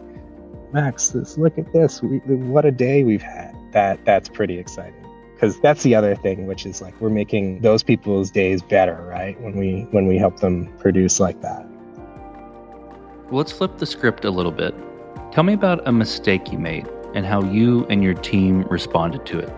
max 0.73 1.09
this, 1.09 1.37
look 1.37 1.57
at 1.57 1.71
this. 1.73 2.01
We, 2.01 2.17
what 2.17 2.65
a 2.65 2.71
day 2.71 3.03
we've 3.03 3.21
had. 3.21 3.55
That 3.73 4.03
that's 4.03 4.27
pretty 4.27 4.57
exciting 4.57 5.00
because 5.41 5.59
that's 5.59 5.81
the 5.81 5.95
other 5.95 6.15
thing 6.15 6.45
which 6.45 6.65
is 6.67 6.81
like 6.81 6.93
we're 7.01 7.09
making 7.09 7.59
those 7.61 7.81
people's 7.81 8.29
days 8.29 8.61
better 8.61 9.03
right 9.09 9.41
when 9.41 9.57
we 9.57 9.87
when 9.91 10.05
we 10.05 10.17
help 10.17 10.39
them 10.39 10.71
produce 10.77 11.19
like 11.19 11.41
that 11.41 11.67
well, 13.25 13.39
let's 13.39 13.51
flip 13.51 13.77
the 13.77 13.85
script 13.85 14.23
a 14.23 14.29
little 14.29 14.51
bit 14.51 14.75
Tell 15.31 15.45
me 15.45 15.53
about 15.53 15.87
a 15.87 15.93
mistake 15.93 16.51
you 16.51 16.59
made 16.59 16.89
and 17.13 17.25
how 17.25 17.41
you 17.41 17.85
and 17.85 18.03
your 18.03 18.13
team 18.13 18.63
responded 18.63 19.25
to 19.27 19.39
it. 19.39 19.49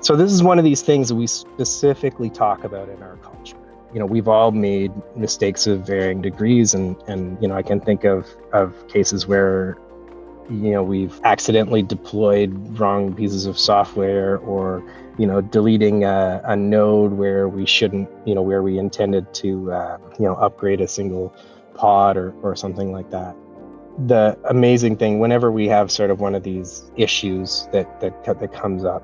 So, 0.00 0.16
this 0.16 0.32
is 0.32 0.42
one 0.42 0.58
of 0.58 0.64
these 0.64 0.80
things 0.80 1.08
that 1.08 1.16
we 1.16 1.26
specifically 1.26 2.30
talk 2.30 2.64
about 2.64 2.88
in 2.88 3.02
our 3.02 3.16
culture. 3.16 3.58
You 3.92 4.00
know, 4.00 4.06
we've 4.06 4.26
all 4.26 4.52
made 4.52 4.90
mistakes 5.16 5.66
of 5.66 5.86
varying 5.86 6.22
degrees, 6.22 6.72
and, 6.72 6.96
and 7.06 7.36
you 7.42 7.48
know, 7.48 7.56
I 7.56 7.62
can 7.62 7.78
think 7.78 8.04
of, 8.04 8.26
of 8.54 8.88
cases 8.88 9.26
where, 9.26 9.76
you 10.50 10.72
know, 10.72 10.82
we've 10.82 11.20
accidentally 11.24 11.82
deployed 11.82 12.78
wrong 12.78 13.14
pieces 13.14 13.46
of 13.46 13.58
software 13.58 14.38
or, 14.38 14.82
you 15.18 15.26
know, 15.26 15.40
deleting 15.40 16.04
a, 16.04 16.40
a 16.44 16.56
node 16.56 17.12
where 17.12 17.48
we 17.48 17.66
shouldn't, 17.66 18.08
you 18.26 18.34
know, 18.34 18.42
where 18.42 18.62
we 18.62 18.78
intended 18.78 19.32
to, 19.34 19.72
uh, 19.72 19.98
you 20.18 20.24
know, 20.24 20.34
upgrade 20.34 20.80
a 20.80 20.88
single 20.88 21.34
pod 21.74 22.16
or, 22.16 22.32
or 22.42 22.56
something 22.56 22.92
like 22.92 23.10
that 23.10 23.36
the 24.06 24.38
amazing 24.48 24.96
thing 24.96 25.18
whenever 25.18 25.50
we 25.50 25.66
have 25.66 25.90
sort 25.90 26.08
of 26.08 26.20
one 26.20 26.32
of 26.32 26.44
these 26.44 26.88
issues 26.96 27.68
that 27.72 28.00
that 28.00 28.24
that 28.24 28.52
comes 28.52 28.84
up 28.84 29.02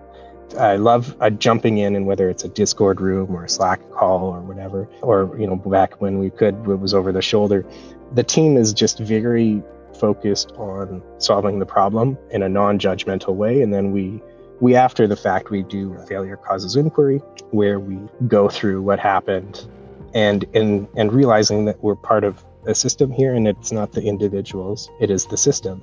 I 0.59 0.77
love 0.77 1.17
uh, 1.21 1.31
jumping 1.31 1.79
in 1.79 1.97
and 1.97 2.07
whether 2.07 2.29
it's 2.29 2.45
a 2.45 2.49
Discord 2.49 3.01
room 3.01 3.35
or 3.35 3.45
a 3.45 3.49
Slack 3.49 3.81
call 3.91 4.29
or 4.29 4.41
whatever, 4.41 4.89
or 5.03 5.35
you 5.39 5.47
know, 5.47 5.57
back 5.57 6.01
when 6.01 6.19
we 6.19 6.31
could, 6.31 6.55
it 6.69 6.79
was 6.79 6.95
over 6.95 7.13
the 7.13 7.23
shoulder. 7.23 7.65
The 8.13 8.23
team 8.23 8.57
is 8.57 8.73
just 8.73 8.99
very 8.99 9.63
focused 9.95 10.53
on 10.53 11.03
solving 11.19 11.59
the 11.59 11.67
problem 11.67 12.19
in 12.31 12.43
a 12.43 12.49
non-judgmental 12.49 13.35
way, 13.35 13.63
and 13.63 13.73
then 13.73 13.93
we, 13.93 14.23
we 14.61 14.75
after 14.75 15.07
the 15.07 15.17
fact, 15.17 15.51
we 15.51 15.63
do 15.63 15.97
failure 16.09 16.37
causes 16.37 16.77
inquiry, 16.77 17.19
where 17.51 17.79
we 17.79 17.99
go 18.29 18.49
through 18.49 18.83
what 18.83 18.99
happened, 18.99 19.67
and 20.15 20.45
and 20.55 20.89
and 20.97 21.13
realizing 21.13 21.65
that 21.67 21.83
we're 21.83 21.97
part 21.97 22.25
of 22.25 22.45
a 22.67 22.75
system 22.75 23.11
here 23.11 23.35
and 23.35 23.47
it's 23.47 23.73
not 23.73 23.93
the 23.93 24.03
individuals 24.03 24.91
it 25.01 25.11
is 25.11 25.27
the 25.27 25.37
system. 25.37 25.83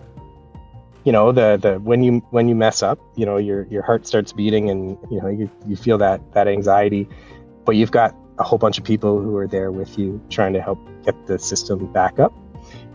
You 1.04 1.12
know 1.12 1.32
the 1.32 1.58
the 1.58 1.80
when 1.80 2.04
you 2.04 2.20
when 2.30 2.48
you 2.48 2.56
mess 2.56 2.84
up 2.84 3.00
you 3.16 3.26
know 3.26 3.38
your 3.38 3.64
your 3.66 3.82
heart 3.82 4.08
starts 4.08 4.32
beating 4.32 4.70
and 4.70 4.98
you 5.10 5.22
know 5.22 5.28
you, 5.28 5.50
you 5.68 5.76
feel 5.76 5.98
that 5.98 6.22
that 6.34 6.48
anxiety 6.48 7.08
but 7.66 7.76
you've 7.76 7.92
got 7.92 8.16
a 8.38 8.44
whole 8.44 8.60
bunch 8.60 8.78
of 8.78 8.84
people 8.84 9.20
who 9.20 9.36
are 9.36 9.48
there 9.48 9.72
with 9.72 9.98
you 9.98 10.22
trying 10.30 10.54
to 10.54 10.62
help 10.62 10.80
get 11.04 11.28
the 11.28 11.38
system 11.40 11.92
back 11.92 12.20
up 12.20 12.34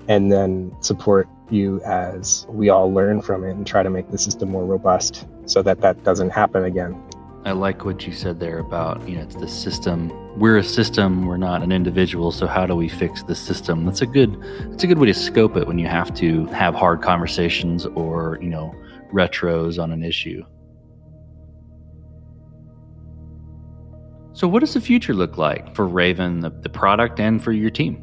and 0.08 0.30
then 0.30 0.74
support 0.80 1.28
you 1.50 1.80
as 1.82 2.46
we 2.48 2.68
all 2.68 2.92
learn 2.92 3.22
from 3.22 3.44
it 3.44 3.50
and 3.50 3.66
try 3.66 3.82
to 3.82 3.90
make 3.90 4.10
the 4.10 4.18
system 4.18 4.50
more 4.50 4.64
robust 4.64 5.26
so 5.46 5.62
that 5.62 5.80
that 5.80 6.02
doesn't 6.02 6.30
happen 6.30 6.64
again 6.64 7.00
I 7.46 7.52
like 7.52 7.84
what 7.84 8.04
you 8.04 8.12
said 8.12 8.40
there 8.40 8.58
about, 8.58 9.08
you 9.08 9.14
know, 9.14 9.22
it's 9.22 9.36
the 9.36 9.46
system. 9.46 10.10
We're 10.36 10.56
a 10.56 10.64
system, 10.64 11.26
we're 11.26 11.36
not 11.36 11.62
an 11.62 11.70
individual, 11.70 12.32
so 12.32 12.48
how 12.48 12.66
do 12.66 12.74
we 12.74 12.88
fix 12.88 13.22
the 13.22 13.36
system? 13.36 13.84
That's 13.84 14.02
a 14.02 14.06
good 14.06 14.36
that's 14.68 14.82
a 14.82 14.88
good 14.88 14.98
way 14.98 15.06
to 15.06 15.14
scope 15.14 15.56
it 15.56 15.64
when 15.64 15.78
you 15.78 15.86
have 15.86 16.12
to 16.14 16.46
have 16.46 16.74
hard 16.74 17.02
conversations 17.02 17.86
or, 17.86 18.40
you 18.42 18.48
know, 18.48 18.74
retros 19.12 19.80
on 19.80 19.92
an 19.92 20.02
issue. 20.02 20.42
So 24.32 24.48
what 24.48 24.58
does 24.58 24.74
the 24.74 24.80
future 24.80 25.14
look 25.14 25.38
like 25.38 25.72
for 25.72 25.86
Raven, 25.86 26.40
the, 26.40 26.50
the 26.50 26.68
product 26.68 27.20
and 27.20 27.40
for 27.40 27.52
your 27.52 27.70
team? 27.70 28.02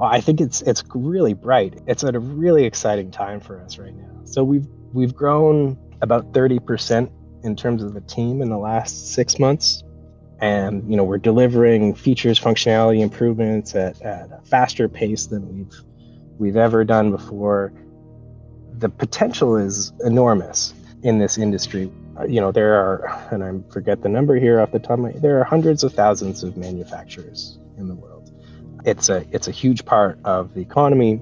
Well, 0.00 0.08
I 0.08 0.22
think 0.22 0.40
it's 0.40 0.62
it's 0.62 0.82
really 0.94 1.34
bright. 1.34 1.78
It's 1.86 2.04
at 2.04 2.14
a 2.14 2.20
really 2.20 2.64
exciting 2.64 3.10
time 3.10 3.38
for 3.38 3.60
us 3.60 3.76
right 3.76 3.94
now. 3.94 4.24
So 4.24 4.42
we've 4.42 4.66
we've 4.94 5.14
grown 5.14 5.76
about 6.00 6.32
30% 6.32 7.12
in 7.44 7.54
terms 7.54 7.82
of 7.82 7.92
the 7.92 8.00
team 8.00 8.40
in 8.40 8.48
the 8.48 8.56
last 8.56 9.12
six 9.12 9.38
months. 9.38 9.84
And 10.40 10.90
you 10.90 10.96
know 10.96 11.04
we're 11.04 11.18
delivering 11.18 11.94
features, 11.94 12.40
functionality 12.40 13.00
improvements 13.00 13.74
at, 13.74 14.00
at 14.00 14.30
a 14.32 14.40
faster 14.46 14.88
pace 14.88 15.26
than 15.26 15.46
we've 15.54 15.80
we've 16.38 16.56
ever 16.56 16.82
done 16.82 17.10
before. 17.10 17.70
The 18.78 18.88
potential 18.88 19.54
is 19.54 19.92
enormous 20.02 20.72
in 21.02 21.18
this 21.18 21.36
industry. 21.36 21.92
Uh, 22.18 22.24
you 22.24 22.40
know 22.40 22.52
there 22.52 22.72
are, 22.72 23.28
and 23.32 23.44
I 23.44 23.70
forget 23.70 24.00
the 24.00 24.08
number 24.08 24.36
here 24.36 24.60
off 24.60 24.72
the 24.72 24.78
top 24.78 24.92
of 24.92 25.00
my. 25.00 25.12
There 25.12 25.38
are 25.38 25.44
hundreds 25.44 25.84
of 25.84 25.92
thousands 25.92 26.42
of 26.42 26.56
manufacturers 26.56 27.58
in 27.76 27.86
the 27.86 27.94
world. 27.94 28.19
It's 28.84 29.08
a 29.08 29.24
it's 29.32 29.48
a 29.48 29.52
huge 29.52 29.84
part 29.84 30.18
of 30.24 30.54
the 30.54 30.60
economy, 30.60 31.20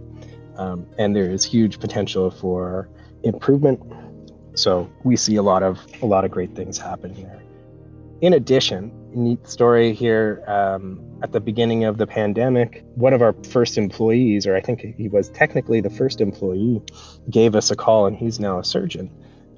um, 0.57 0.87
and 0.99 1.15
there 1.15 1.31
is 1.31 1.45
huge 1.45 1.81
potential 1.81 2.31
for 2.31 2.89
improvement 3.23 3.81
so 4.59 4.91
we 5.05 5.17
see 5.17 5.37
a 5.37 5.43
lot 5.43 5.63
of 5.63 5.79
a 6.03 6.07
lot 6.07 6.25
of 6.25 6.31
great 6.31 6.55
things 6.55 6.79
happen 6.79 7.15
here. 7.15 7.41
In 8.21 8.33
addition, 8.33 8.91
neat 9.15 9.47
story 9.47 9.95
here. 9.95 10.43
Um, 10.49 11.01
at 11.23 11.33
the 11.33 11.41
beginning 11.41 11.85
of 11.85 11.99
the 11.99 12.07
pandemic, 12.07 12.85
one 12.95 13.13
of 13.13 13.23
our 13.23 13.35
first 13.51 13.79
employees, 13.79 14.47
or 14.47 14.57
I 14.57 14.61
think 14.61 14.81
he 14.81 15.09
was 15.09 15.29
technically 15.31 15.81
the 15.81 15.91
first 15.91 16.21
employee, 16.21 16.83
gave 17.31 17.55
us 17.55 17.71
a 17.71 17.77
call, 17.77 18.07
and 18.07 18.17
he's 18.17 18.41
now 18.41 18.59
a 18.59 18.65
surgeon. 18.65 19.11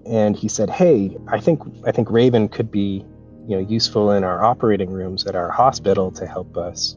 And 0.04 0.36
he 0.36 0.48
said, 0.48 0.68
"Hey, 0.68 1.16
I 1.28 1.40
think 1.40 1.62
I 1.86 1.92
think 1.92 2.10
Raven 2.10 2.48
could 2.48 2.70
be, 2.70 3.04
you 3.46 3.56
know, 3.56 3.66
useful 3.66 4.10
in 4.10 4.24
our 4.24 4.44
operating 4.44 4.90
rooms 4.90 5.26
at 5.26 5.34
our 5.34 5.50
hospital 5.50 6.10
to 6.12 6.26
help 6.26 6.58
us 6.58 6.96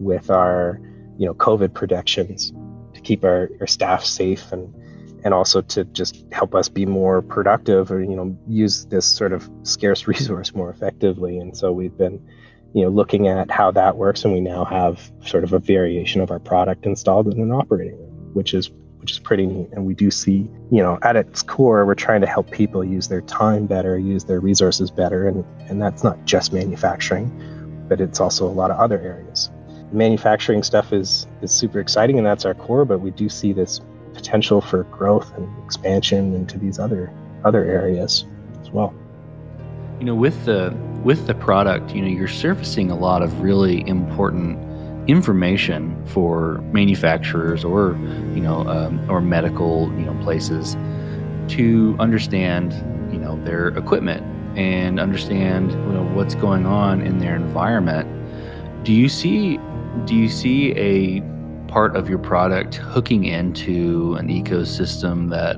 with 0.00 0.30
our, 0.30 0.80
you 1.18 1.26
know, 1.26 1.34
COVID 1.34 1.74
protections 1.74 2.52
to 2.94 3.00
keep 3.00 3.24
our, 3.24 3.50
our 3.60 3.66
staff 3.66 4.04
safe 4.04 4.50
and 4.52 4.74
and 5.24 5.34
also 5.34 5.60
to 5.60 5.84
just 5.84 6.24
help 6.32 6.54
us 6.54 6.68
be 6.68 6.86
more 6.86 7.22
productive 7.22 7.90
or 7.90 8.02
you 8.02 8.16
know 8.16 8.36
use 8.46 8.86
this 8.86 9.06
sort 9.06 9.32
of 9.32 9.48
scarce 9.62 10.06
resource 10.06 10.54
more 10.54 10.70
effectively. 10.70 11.38
And 11.38 11.56
so 11.56 11.72
we've 11.72 11.96
been 11.96 12.24
you 12.72 12.82
know 12.82 12.88
looking 12.88 13.28
at 13.28 13.50
how 13.50 13.70
that 13.72 13.96
works 13.96 14.24
and 14.24 14.32
we 14.32 14.40
now 14.40 14.64
have 14.64 15.10
sort 15.26 15.44
of 15.44 15.52
a 15.52 15.58
variation 15.58 16.20
of 16.20 16.30
our 16.30 16.38
product 16.38 16.86
installed 16.86 17.26
in 17.32 17.40
an 17.40 17.50
operating 17.50 17.98
room 17.98 18.30
which 18.32 18.54
is 18.54 18.70
which 18.98 19.12
is 19.12 19.18
pretty 19.18 19.46
neat. 19.46 19.68
And 19.72 19.86
we 19.86 19.94
do 19.94 20.10
see 20.10 20.48
you 20.70 20.82
know 20.82 20.98
at 21.02 21.16
its 21.16 21.42
core 21.42 21.84
we're 21.84 21.94
trying 21.94 22.20
to 22.20 22.26
help 22.26 22.50
people 22.50 22.84
use 22.84 23.08
their 23.08 23.22
time 23.22 23.66
better 23.66 23.98
use 23.98 24.24
their 24.24 24.40
resources 24.40 24.90
better. 24.90 25.26
And 25.26 25.44
and 25.68 25.82
that's 25.82 26.04
not 26.04 26.24
just 26.24 26.52
manufacturing 26.52 27.56
but 27.88 28.00
it's 28.00 28.20
also 28.20 28.46
a 28.46 28.54
lot 28.54 28.70
of 28.70 28.78
other 28.78 29.00
areas 29.00 29.50
manufacturing 29.92 30.62
stuff 30.62 30.92
is 30.92 31.26
is 31.42 31.50
super 31.50 31.80
exciting 31.80 32.16
and 32.16 32.26
that's 32.26 32.44
our 32.44 32.54
core 32.54 32.84
but 32.84 33.00
we 33.00 33.10
do 33.10 33.28
see 33.28 33.52
this 33.52 33.80
potential 34.14 34.60
for 34.60 34.84
growth 34.84 35.32
and 35.36 35.64
expansion 35.64 36.34
into 36.34 36.58
these 36.58 36.78
other 36.78 37.12
other 37.44 37.64
areas 37.64 38.24
as 38.60 38.70
well. 38.70 38.94
You 39.98 40.06
know, 40.06 40.14
with 40.14 40.44
the 40.44 40.76
with 41.02 41.26
the 41.26 41.34
product, 41.34 41.94
you 41.94 42.02
know, 42.02 42.08
you're 42.08 42.28
surfacing 42.28 42.90
a 42.90 42.96
lot 42.96 43.22
of 43.22 43.40
really 43.40 43.86
important 43.88 44.58
information 45.08 46.00
for 46.06 46.58
manufacturers 46.72 47.64
or 47.64 47.92
you 48.34 48.40
know 48.40 48.68
um, 48.68 49.10
or 49.10 49.20
medical 49.20 49.86
you 49.98 50.04
know 50.04 50.14
places 50.22 50.76
to 51.48 51.96
understand 51.98 52.72
you 53.12 53.18
know 53.18 53.42
their 53.44 53.68
equipment 53.68 54.22
and 54.58 55.00
understand 55.00 55.70
you 55.72 55.92
know 55.92 56.04
what's 56.14 56.34
going 56.34 56.66
on 56.66 57.00
in 57.00 57.18
their 57.18 57.36
environment. 57.36 58.08
Do 58.84 58.92
you 58.92 59.08
see 59.08 59.58
do 60.04 60.14
you 60.14 60.28
see 60.28 60.72
a 60.72 61.20
part 61.68 61.96
of 61.96 62.08
your 62.08 62.18
product 62.18 62.76
hooking 62.76 63.24
into 63.24 64.14
an 64.14 64.28
ecosystem 64.28 65.30
that 65.30 65.56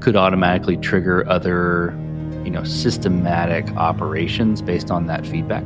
could 0.00 0.16
automatically 0.16 0.76
trigger 0.76 1.28
other, 1.28 1.96
you 2.44 2.50
know, 2.50 2.64
systematic 2.64 3.68
operations 3.76 4.60
based 4.60 4.90
on 4.90 5.06
that 5.06 5.26
feedback? 5.26 5.64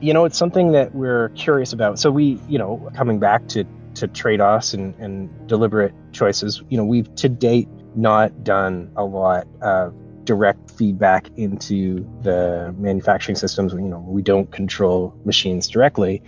You 0.00 0.14
know, 0.14 0.24
it's 0.24 0.38
something 0.38 0.72
that 0.72 0.94
we're 0.94 1.28
curious 1.30 1.72
about. 1.72 1.98
So 1.98 2.10
we, 2.10 2.40
you 2.48 2.58
know, 2.58 2.90
coming 2.94 3.18
back 3.18 3.46
to 3.48 3.64
to 3.96 4.06
trade-offs 4.06 4.72
and, 4.72 4.94
and 5.00 5.28
deliberate 5.48 5.92
choices, 6.12 6.62
you 6.68 6.76
know, 6.76 6.84
we've 6.84 7.12
to 7.16 7.28
date 7.28 7.68
not 7.96 8.44
done 8.44 8.90
a 8.96 9.04
lot 9.04 9.48
of 9.62 9.92
direct 10.24 10.70
feedback 10.70 11.28
into 11.36 12.08
the 12.22 12.74
manufacturing 12.78 13.34
systems. 13.34 13.72
You 13.72 13.80
know, 13.80 13.98
we 13.98 14.22
don't 14.22 14.50
control 14.52 15.12
machines 15.24 15.66
directly, 15.66 16.22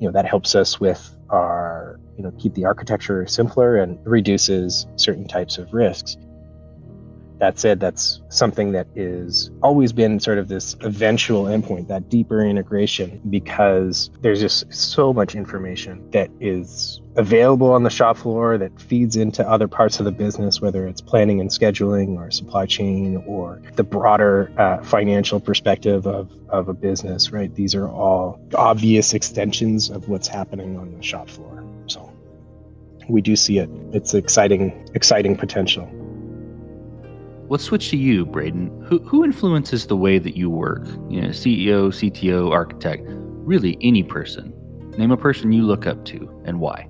you 0.00 0.06
know 0.06 0.12
that 0.12 0.26
helps 0.26 0.54
us 0.54 0.80
with 0.80 1.16
our 1.30 1.98
you 2.16 2.22
know 2.22 2.32
keep 2.38 2.54
the 2.54 2.64
architecture 2.64 3.26
simpler 3.26 3.76
and 3.76 3.98
reduces 4.06 4.86
certain 4.96 5.26
types 5.26 5.58
of 5.58 5.72
risks 5.72 6.16
that 7.38 7.58
said, 7.58 7.78
that's 7.78 8.20
something 8.30 8.72
that 8.72 8.86
is 8.96 9.50
always 9.62 9.92
been 9.92 10.18
sort 10.18 10.38
of 10.38 10.48
this 10.48 10.74
eventual 10.80 11.44
endpoint, 11.44 11.88
that 11.88 12.08
deeper 12.08 12.40
integration, 12.40 13.20
because 13.30 14.10
there's 14.20 14.40
just 14.40 14.72
so 14.72 15.12
much 15.12 15.34
information 15.34 16.10
that 16.10 16.30
is 16.40 17.00
available 17.16 17.72
on 17.72 17.82
the 17.82 17.90
shop 17.90 18.16
floor 18.16 18.58
that 18.58 18.80
feeds 18.80 19.16
into 19.16 19.48
other 19.48 19.68
parts 19.68 19.98
of 19.98 20.04
the 20.04 20.12
business, 20.12 20.60
whether 20.60 20.86
it's 20.86 21.00
planning 21.00 21.40
and 21.40 21.50
scheduling 21.50 22.16
or 22.16 22.30
supply 22.30 22.66
chain 22.66 23.22
or 23.26 23.60
the 23.74 23.84
broader 23.84 24.52
uh, 24.58 24.82
financial 24.82 25.40
perspective 25.40 26.06
of, 26.06 26.30
of 26.48 26.68
a 26.68 26.74
business, 26.74 27.30
right? 27.32 27.54
These 27.54 27.74
are 27.74 27.88
all 27.88 28.40
obvious 28.54 29.14
extensions 29.14 29.90
of 29.90 30.08
what's 30.08 30.28
happening 30.28 30.76
on 30.76 30.92
the 30.96 31.02
shop 31.02 31.28
floor. 31.28 31.64
So 31.86 32.12
we 33.08 33.20
do 33.20 33.34
see 33.36 33.58
it. 33.58 33.70
It's 33.92 34.14
exciting, 34.14 34.88
exciting 34.94 35.36
potential. 35.36 35.88
Let's 37.48 37.64
switch 37.64 37.90
to 37.90 37.96
you, 37.96 38.26
Braden. 38.26 38.84
Who, 38.86 38.98
who 39.00 39.24
influences 39.24 39.86
the 39.86 39.96
way 39.96 40.18
that 40.18 40.36
you 40.36 40.50
work? 40.50 40.86
You 41.08 41.22
know, 41.22 41.28
CEO, 41.28 41.88
CTO, 41.88 42.52
architect, 42.52 43.04
really 43.06 43.78
any 43.80 44.02
person. 44.02 44.52
Name 44.98 45.10
a 45.12 45.16
person 45.16 45.52
you 45.52 45.62
look 45.62 45.86
up 45.86 46.04
to 46.06 46.42
and 46.44 46.60
why. 46.60 46.86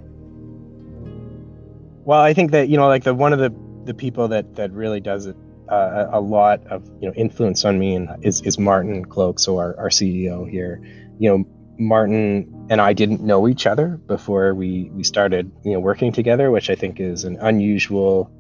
Well, 2.05 2.21
I 2.21 2.35
think 2.35 2.51
that 2.53 2.69
you 2.69 2.77
know, 2.77 2.89
like 2.89 3.05
the 3.05 3.15
one 3.15 3.33
of 3.33 3.39
the 3.39 3.55
the 3.85 3.95
people 3.95 4.29
that 4.29 4.57
that 4.57 4.73
really 4.73 5.01
does 5.01 5.27
it 5.27 5.37
uh, 5.69 6.09
a 6.11 6.21
lot 6.21 6.67
of 6.67 6.87
you 7.01 7.09
know 7.09 7.13
influence 7.15 7.65
on 7.65 7.79
me 7.79 7.95
and 7.95 8.09
is 8.23 8.41
is 8.43 8.59
Martin 8.59 9.05
Cloake, 9.05 9.39
so 9.39 9.59
our 9.59 9.79
our 9.79 9.91
CEO 9.91 10.49
here. 10.49 10.83
You 11.19 11.31
know, 11.31 11.45
Martin 11.79 12.67
and 12.71 12.81
I 12.81 12.93
didn't 12.93 13.21
know 13.21 13.47
each 13.49 13.67
other 13.67 13.99
before 14.07 14.55
we 14.55 14.91
we 14.95 15.05
started 15.05 15.53
you 15.65 15.73
know 15.73 15.81
working 15.81 16.13
together, 16.13 16.51
which 16.51 16.71
I 16.71 16.75
think 16.75 17.01
is 17.01 17.25
an 17.25 17.37
unusual 17.41 18.31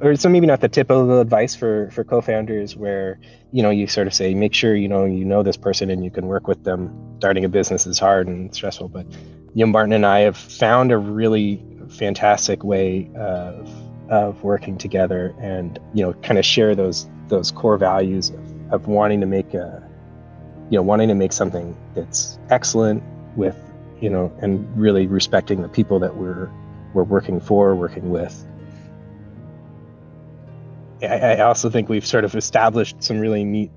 or 0.00 0.14
so 0.16 0.28
maybe 0.28 0.46
not 0.46 0.60
the 0.60 0.68
typical 0.68 1.20
advice 1.20 1.54
for 1.54 1.90
for 1.90 2.04
co-founders 2.04 2.76
where 2.76 3.18
you 3.52 3.62
know 3.62 3.70
you 3.70 3.86
sort 3.86 4.06
of 4.06 4.14
say 4.14 4.34
make 4.34 4.54
sure 4.54 4.74
you 4.74 4.88
know 4.88 5.04
you 5.04 5.24
know 5.24 5.42
this 5.42 5.56
person 5.56 5.90
and 5.90 6.04
you 6.04 6.10
can 6.10 6.26
work 6.26 6.46
with 6.46 6.64
them. 6.64 7.04
Starting 7.18 7.44
a 7.44 7.48
business 7.48 7.84
is 7.84 7.98
hard 7.98 8.28
and 8.28 8.54
stressful 8.54 8.88
but 8.88 9.04
know 9.54 9.66
martin 9.66 9.92
and 9.92 10.06
i 10.06 10.20
have 10.20 10.36
found 10.36 10.92
a 10.92 10.98
really 10.98 11.60
fantastic 11.88 12.62
way 12.62 13.10
of 13.16 13.68
of 14.08 14.42
working 14.44 14.78
together 14.78 15.34
and 15.40 15.78
you 15.94 16.02
know 16.02 16.12
kind 16.14 16.38
of 16.38 16.44
share 16.44 16.76
those 16.76 17.08
those 17.26 17.50
core 17.50 17.76
values 17.76 18.30
of, 18.30 18.72
of 18.72 18.86
wanting 18.86 19.20
to 19.20 19.26
make 19.26 19.52
a 19.54 19.82
you 20.70 20.78
know 20.78 20.82
wanting 20.82 21.08
to 21.08 21.14
make 21.14 21.32
something 21.32 21.76
that's 21.94 22.38
excellent 22.50 23.02
with 23.36 23.56
you 24.00 24.08
know 24.08 24.32
and 24.40 24.64
really 24.78 25.06
respecting 25.06 25.62
the 25.62 25.68
people 25.68 25.98
that 25.98 26.16
we're 26.16 26.50
we're 26.94 27.02
working 27.02 27.40
for 27.40 27.74
working 27.74 28.10
with 28.10 28.46
I, 31.02 31.40
also 31.40 31.70
think 31.70 31.88
we've 31.88 32.06
sort 32.06 32.24
of 32.24 32.34
established 32.34 33.02
some 33.02 33.18
really 33.18 33.44
neat 33.44 33.70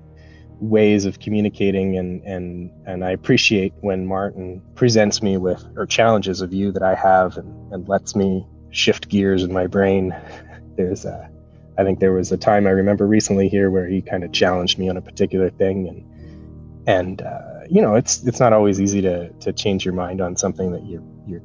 ways 0.60 1.04
of 1.04 1.18
communicating 1.18 1.96
and 1.98 2.22
and 2.22 2.70
and 2.86 3.04
I 3.04 3.10
appreciate 3.10 3.72
when 3.80 4.06
Martin 4.06 4.62
presents 4.74 5.22
me 5.22 5.36
with 5.36 5.64
or 5.76 5.86
challenges 5.86 6.40
a 6.40 6.46
view 6.46 6.70
that 6.72 6.82
I 6.82 6.94
have 6.94 7.36
and, 7.36 7.72
and 7.72 7.88
lets 7.88 8.14
me 8.14 8.46
shift 8.70 9.08
gears 9.08 9.42
in 9.42 9.52
my 9.52 9.66
brain. 9.66 10.14
There's 10.76 11.04
a 11.04 11.30
I 11.78 11.84
think 11.84 12.00
there 12.00 12.12
was 12.12 12.30
a 12.30 12.36
time 12.36 12.66
I 12.66 12.70
remember 12.70 13.06
recently 13.06 13.48
here 13.48 13.70
where 13.70 13.86
he 13.86 14.02
kind 14.02 14.24
of 14.24 14.32
challenged 14.32 14.78
me 14.78 14.88
on 14.88 14.96
a 14.96 15.02
particular 15.02 15.50
thing 15.50 15.88
and 15.88 16.88
and 16.88 17.22
uh, 17.22 17.60
you 17.68 17.82
know 17.82 17.94
it's 17.94 18.22
it's 18.24 18.40
not 18.40 18.52
always 18.52 18.80
easy 18.80 19.00
to 19.02 19.30
to 19.30 19.52
change 19.52 19.84
your 19.84 19.94
mind 19.94 20.20
on 20.20 20.36
something 20.36 20.72
that 20.72 20.86
you're 20.86 21.02
you're 21.26 21.42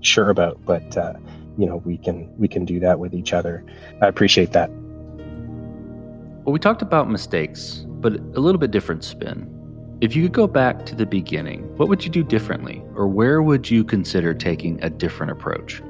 sure 0.00 0.30
about 0.30 0.58
but 0.64 0.96
uh, 0.96 1.14
you 1.58 1.66
know 1.66 1.76
we 1.84 1.98
can 1.98 2.32
we 2.38 2.48
can 2.48 2.64
do 2.64 2.80
that 2.80 2.98
with 2.98 3.14
each 3.14 3.32
other. 3.32 3.64
I 4.00 4.06
appreciate 4.06 4.52
that. 4.52 4.70
Well, 6.46 6.52
we 6.52 6.60
talked 6.60 6.80
about 6.80 7.10
mistakes, 7.10 7.84
but 7.88 8.12
a 8.14 8.40
little 8.40 8.60
bit 8.60 8.70
different 8.70 9.02
spin. 9.02 9.52
If 10.00 10.14
you 10.14 10.22
could 10.22 10.32
go 10.32 10.46
back 10.46 10.86
to 10.86 10.94
the 10.94 11.04
beginning, 11.04 11.76
what 11.76 11.88
would 11.88 12.04
you 12.04 12.08
do 12.08 12.22
differently, 12.22 12.84
or 12.94 13.08
where 13.08 13.42
would 13.42 13.68
you 13.68 13.82
consider 13.82 14.32
taking 14.32 14.80
a 14.80 14.88
different 14.88 15.32
approach? 15.32 15.82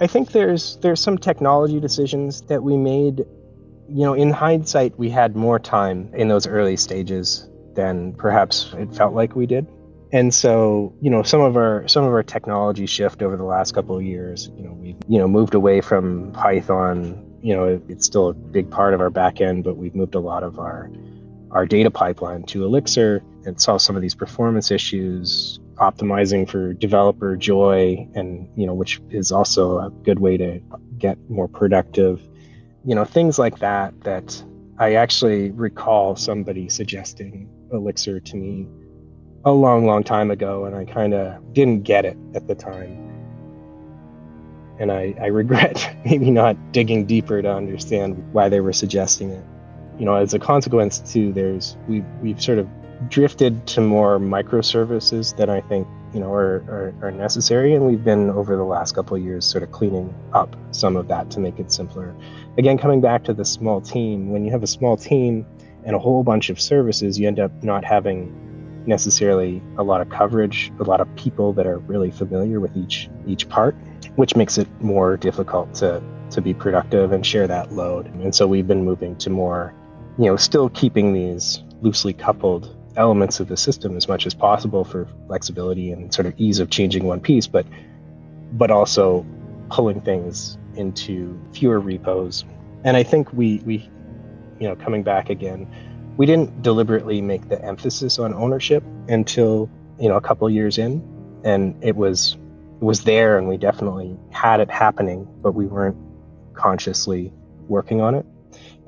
I 0.00 0.08
think 0.08 0.32
there's 0.32 0.78
there's 0.78 1.00
some 1.00 1.18
technology 1.18 1.78
decisions 1.78 2.42
that 2.48 2.64
we 2.64 2.76
made. 2.76 3.18
You 3.88 4.04
know, 4.06 4.14
in 4.14 4.30
hindsight, 4.30 4.98
we 4.98 5.08
had 5.08 5.36
more 5.36 5.60
time 5.60 6.10
in 6.12 6.26
those 6.26 6.48
early 6.48 6.76
stages 6.76 7.48
than 7.74 8.12
perhaps 8.14 8.74
it 8.76 8.92
felt 8.92 9.14
like 9.14 9.36
we 9.36 9.46
did. 9.46 9.68
And 10.10 10.34
so, 10.34 10.92
you 11.00 11.10
know, 11.10 11.22
some 11.22 11.42
of 11.42 11.56
our 11.56 11.86
some 11.86 12.02
of 12.02 12.12
our 12.12 12.24
technology 12.24 12.86
shift 12.86 13.22
over 13.22 13.36
the 13.36 13.44
last 13.44 13.72
couple 13.72 13.96
of 13.96 14.02
years, 14.02 14.50
you 14.56 14.64
know, 14.64 14.72
we've 14.72 14.96
you 15.06 15.20
know 15.20 15.28
moved 15.28 15.54
away 15.54 15.80
from 15.80 16.32
Python 16.32 17.22
you 17.46 17.54
know, 17.54 17.80
it's 17.88 18.04
still 18.04 18.30
a 18.30 18.34
big 18.34 18.68
part 18.68 18.92
of 18.92 19.00
our 19.00 19.08
backend, 19.08 19.62
but 19.62 19.76
we've 19.76 19.94
moved 19.94 20.16
a 20.16 20.18
lot 20.18 20.42
of 20.42 20.58
our 20.58 20.90
our 21.52 21.64
data 21.64 21.92
pipeline 21.92 22.42
to 22.42 22.64
Elixir 22.64 23.22
and 23.44 23.60
solve 23.60 23.80
some 23.80 23.94
of 23.94 24.02
these 24.02 24.16
performance 24.16 24.72
issues, 24.72 25.60
optimizing 25.76 26.50
for 26.50 26.72
developer 26.72 27.36
joy, 27.36 28.04
and 28.16 28.48
you 28.56 28.66
know, 28.66 28.74
which 28.74 29.00
is 29.10 29.30
also 29.30 29.78
a 29.78 29.90
good 30.02 30.18
way 30.18 30.36
to 30.36 30.60
get 30.98 31.18
more 31.30 31.46
productive. 31.46 32.20
You 32.84 32.96
know, 32.96 33.04
things 33.04 33.38
like 33.38 33.60
that. 33.60 33.94
That 34.00 34.42
I 34.80 34.94
actually 34.94 35.52
recall 35.52 36.16
somebody 36.16 36.68
suggesting 36.68 37.48
Elixir 37.72 38.18
to 38.18 38.36
me 38.36 38.66
a 39.44 39.52
long, 39.52 39.86
long 39.86 40.02
time 40.02 40.32
ago, 40.32 40.64
and 40.64 40.74
I 40.74 40.84
kind 40.84 41.14
of 41.14 41.52
didn't 41.52 41.84
get 41.84 42.04
it 42.04 42.18
at 42.34 42.48
the 42.48 42.56
time 42.56 43.05
and 44.78 44.92
I, 44.92 45.14
I 45.20 45.26
regret 45.26 45.96
maybe 46.04 46.30
not 46.30 46.56
digging 46.72 47.06
deeper 47.06 47.42
to 47.42 47.52
understand 47.52 48.32
why 48.32 48.48
they 48.48 48.60
were 48.60 48.72
suggesting 48.72 49.30
it. 49.30 49.44
You 49.98 50.04
know, 50.04 50.14
as 50.14 50.34
a 50.34 50.38
consequence, 50.38 50.98
too, 50.98 51.32
there's 51.32 51.76
we 51.88 52.02
we've 52.20 52.42
sort 52.42 52.58
of 52.58 52.68
drifted 53.08 53.66
to 53.66 53.80
more 53.80 54.18
microservices 54.18 55.36
that 55.36 55.50
I 55.50 55.60
think 55.62 55.86
you 56.12 56.20
know 56.20 56.32
are, 56.32 56.56
are, 56.68 56.94
are 57.02 57.10
necessary, 57.10 57.74
and 57.74 57.86
we've 57.86 58.04
been 58.04 58.30
over 58.30 58.56
the 58.56 58.64
last 58.64 58.94
couple 58.94 59.16
years 59.16 59.46
sort 59.46 59.62
of 59.62 59.72
cleaning 59.72 60.14
up 60.34 60.54
some 60.70 60.96
of 60.96 61.08
that 61.08 61.30
to 61.32 61.40
make 61.40 61.58
it 61.58 61.72
simpler. 61.72 62.14
Again, 62.58 62.76
coming 62.76 63.00
back 63.00 63.24
to 63.24 63.34
the 63.34 63.44
small 63.44 63.80
team, 63.80 64.30
when 64.30 64.44
you 64.44 64.50
have 64.50 64.62
a 64.62 64.66
small 64.66 64.96
team 64.96 65.46
and 65.84 65.96
a 65.96 65.98
whole 65.98 66.22
bunch 66.22 66.50
of 66.50 66.60
services, 66.60 67.18
you 67.18 67.26
end 67.26 67.38
up 67.38 67.50
not 67.62 67.84
having 67.84 68.84
necessarily 68.86 69.62
a 69.78 69.82
lot 69.82 70.00
of 70.00 70.08
coverage, 70.10 70.72
a 70.78 70.84
lot 70.84 71.00
of 71.00 71.14
people 71.16 71.52
that 71.54 71.66
are 71.66 71.78
really 71.78 72.10
familiar 72.10 72.60
with 72.60 72.76
each 72.76 73.08
each 73.26 73.48
part 73.48 73.74
which 74.16 74.36
makes 74.36 74.58
it 74.58 74.68
more 74.80 75.16
difficult 75.16 75.74
to 75.74 76.02
to 76.30 76.40
be 76.40 76.52
productive 76.52 77.12
and 77.12 77.24
share 77.24 77.46
that 77.46 77.72
load. 77.72 78.06
And 78.06 78.34
so 78.34 78.46
we've 78.46 78.66
been 78.66 78.84
moving 78.84 79.16
to 79.16 79.30
more, 79.30 79.72
you 80.18 80.24
know, 80.24 80.36
still 80.36 80.68
keeping 80.70 81.12
these 81.12 81.62
loosely 81.82 82.12
coupled 82.12 82.76
elements 82.96 83.38
of 83.38 83.48
the 83.48 83.56
system 83.56 83.96
as 83.96 84.08
much 84.08 84.26
as 84.26 84.34
possible 84.34 84.84
for 84.84 85.06
flexibility 85.26 85.92
and 85.92 86.12
sort 86.12 86.26
of 86.26 86.34
ease 86.38 86.58
of 86.58 86.70
changing 86.70 87.04
one 87.04 87.20
piece, 87.20 87.46
but 87.46 87.66
but 88.52 88.70
also 88.70 89.26
pulling 89.70 90.00
things 90.00 90.58
into 90.74 91.38
fewer 91.52 91.80
repos. 91.80 92.44
And 92.84 92.96
I 92.96 93.02
think 93.02 93.32
we 93.32 93.58
we 93.64 93.88
you 94.58 94.68
know, 94.68 94.76
coming 94.76 95.02
back 95.02 95.30
again, 95.30 95.68
we 96.16 96.26
didn't 96.26 96.62
deliberately 96.62 97.20
make 97.20 97.48
the 97.48 97.62
emphasis 97.62 98.18
on 98.18 98.32
ownership 98.34 98.82
until, 99.08 99.68
you 99.98 100.08
know, 100.08 100.16
a 100.16 100.20
couple 100.20 100.48
years 100.48 100.78
in. 100.78 101.02
And 101.44 101.76
it 101.82 101.96
was 101.96 102.36
was 102.80 103.04
there 103.04 103.38
and 103.38 103.48
we 103.48 103.56
definitely 103.56 104.16
had 104.30 104.60
it 104.60 104.70
happening, 104.70 105.26
but 105.42 105.52
we 105.52 105.66
weren't 105.66 105.96
consciously 106.54 107.32
working 107.68 108.00
on 108.00 108.14
it. 108.14 108.26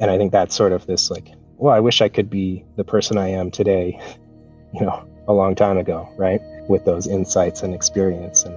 And 0.01 0.11
I 0.11 0.19
think 0.19 0.33
that's 0.33 0.55
sort 0.55 0.73
of 0.73 0.87
this 0.87 1.11
like, 1.11 1.29
well, 1.57 1.75
I 1.75 1.81
wish 1.81 2.01
I 2.01 2.09
could 2.09 2.31
be 2.31 2.65
the 2.77 2.85
person 2.85 3.19
I 3.19 3.29
am 3.29 3.51
today, 3.51 4.01
you 4.75 4.83
know, 4.83 5.07
a 5.27 5.33
long 5.33 5.55
time 5.55 5.79
ago, 5.79 6.09
right? 6.17 6.41
With 6.69 6.85
those 6.85 7.07
insights 7.07 7.63
and 7.63 7.75
experience 7.75 8.45
and 8.45 8.55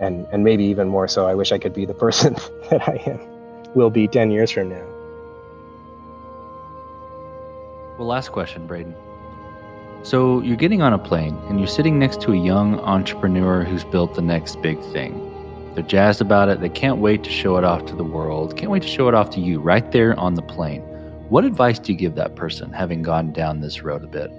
and 0.00 0.26
and 0.32 0.42
maybe 0.42 0.64
even 0.64 0.88
more 0.88 1.06
so, 1.06 1.26
I 1.26 1.34
wish 1.34 1.52
I 1.52 1.58
could 1.58 1.74
be 1.74 1.84
the 1.84 1.94
person 2.06 2.34
that 2.70 2.88
I 2.88 3.02
am 3.06 3.20
will 3.74 3.90
be 3.90 4.08
10 4.08 4.30
years 4.30 4.50
from 4.50 4.68
now. 4.70 4.86
Well, 7.98 8.08
last 8.08 8.32
question, 8.32 8.66
Braden. 8.66 8.94
So 10.02 10.40
you're 10.40 10.56
getting 10.56 10.80
on 10.80 10.92
a 10.92 10.98
plane 10.98 11.36
and 11.48 11.58
you're 11.58 11.68
sitting 11.68 11.98
next 11.98 12.22
to 12.22 12.32
a 12.32 12.36
young 12.36 12.80
entrepreneur 12.80 13.64
who's 13.64 13.84
built 13.84 14.14
the 14.14 14.22
next 14.22 14.62
big 14.62 14.80
thing. 14.92 15.26
They're 15.74 15.84
jazzed 15.84 16.20
about 16.20 16.48
it. 16.48 16.60
They 16.60 16.70
can't 16.70 16.98
wait 16.98 17.22
to 17.24 17.30
show 17.30 17.56
it 17.56 17.64
off 17.64 17.84
to 17.86 17.94
the 17.94 18.04
world. 18.04 18.56
Can't 18.56 18.70
wait 18.70 18.82
to 18.82 18.88
show 18.88 19.08
it 19.08 19.14
off 19.14 19.30
to 19.30 19.40
you 19.40 19.60
right 19.60 19.92
there 19.92 20.18
on 20.18 20.34
the 20.34 20.42
plane. 20.42 20.80
What 21.28 21.44
advice 21.44 21.78
do 21.78 21.92
you 21.92 21.98
give 21.98 22.14
that 22.14 22.34
person 22.34 22.72
having 22.72 23.02
gone 23.02 23.32
down 23.32 23.60
this 23.60 23.82
road 23.82 24.02
a 24.02 24.06
bit? 24.06 24.30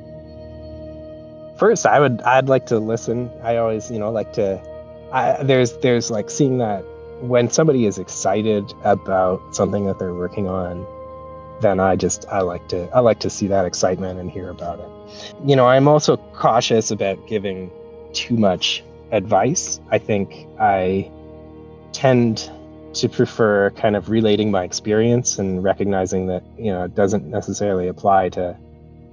First, 1.58 1.86
I 1.86 2.00
would 2.00 2.22
I'd 2.24 2.50
like 2.50 2.66
to 2.68 2.80
listen. 2.80 3.30
I 3.44 3.58
always, 3.58 3.92
you 3.92 4.00
know, 4.00 4.12
like 4.12 4.34
to 4.34 4.62
I, 5.14 5.44
there's 5.44 5.78
there's 5.78 6.10
like 6.10 6.30
seeing 6.30 6.58
that 6.58 6.82
when 7.22 7.52
somebody 7.52 7.86
is 7.86 8.00
excited 8.00 8.74
about 8.84 9.40
something 9.54 9.86
that 9.86 10.00
they're 10.00 10.14
working 10.14 10.48
on 10.48 10.86
then 11.62 11.80
I 11.80 11.96
just 11.96 12.26
I 12.28 12.42
like 12.42 12.68
to 12.70 12.90
I 12.94 13.00
like 13.00 13.20
to 13.20 13.30
see 13.30 13.48
that 13.48 13.66
excitement 13.66 14.20
and 14.20 14.30
hear 14.30 14.50
about 14.50 14.80
it. 14.80 14.90
You 15.46 15.56
know, 15.56 15.68
I'm 15.68 15.88
also 15.88 16.18
cautious 16.34 16.92
about 16.92 17.28
giving 17.28 17.72
too 18.14 18.38
much 18.38 18.84
advice. 19.12 19.80
I 19.90 19.98
think 19.98 20.48
I 20.60 21.12
tend 21.94 22.50
to 22.94 23.08
prefer 23.08 23.70
kind 23.72 23.96
of 23.96 24.10
relating 24.10 24.52
my 24.52 24.64
experience 24.64 25.40
and 25.40 25.64
recognizing 25.64 26.28
that 26.28 26.44
you 26.58 26.72
know 26.72 26.84
it 26.84 26.96
doesn't 26.96 27.26
necessarily 27.30 27.88
apply 27.88 28.30
to 28.30 28.58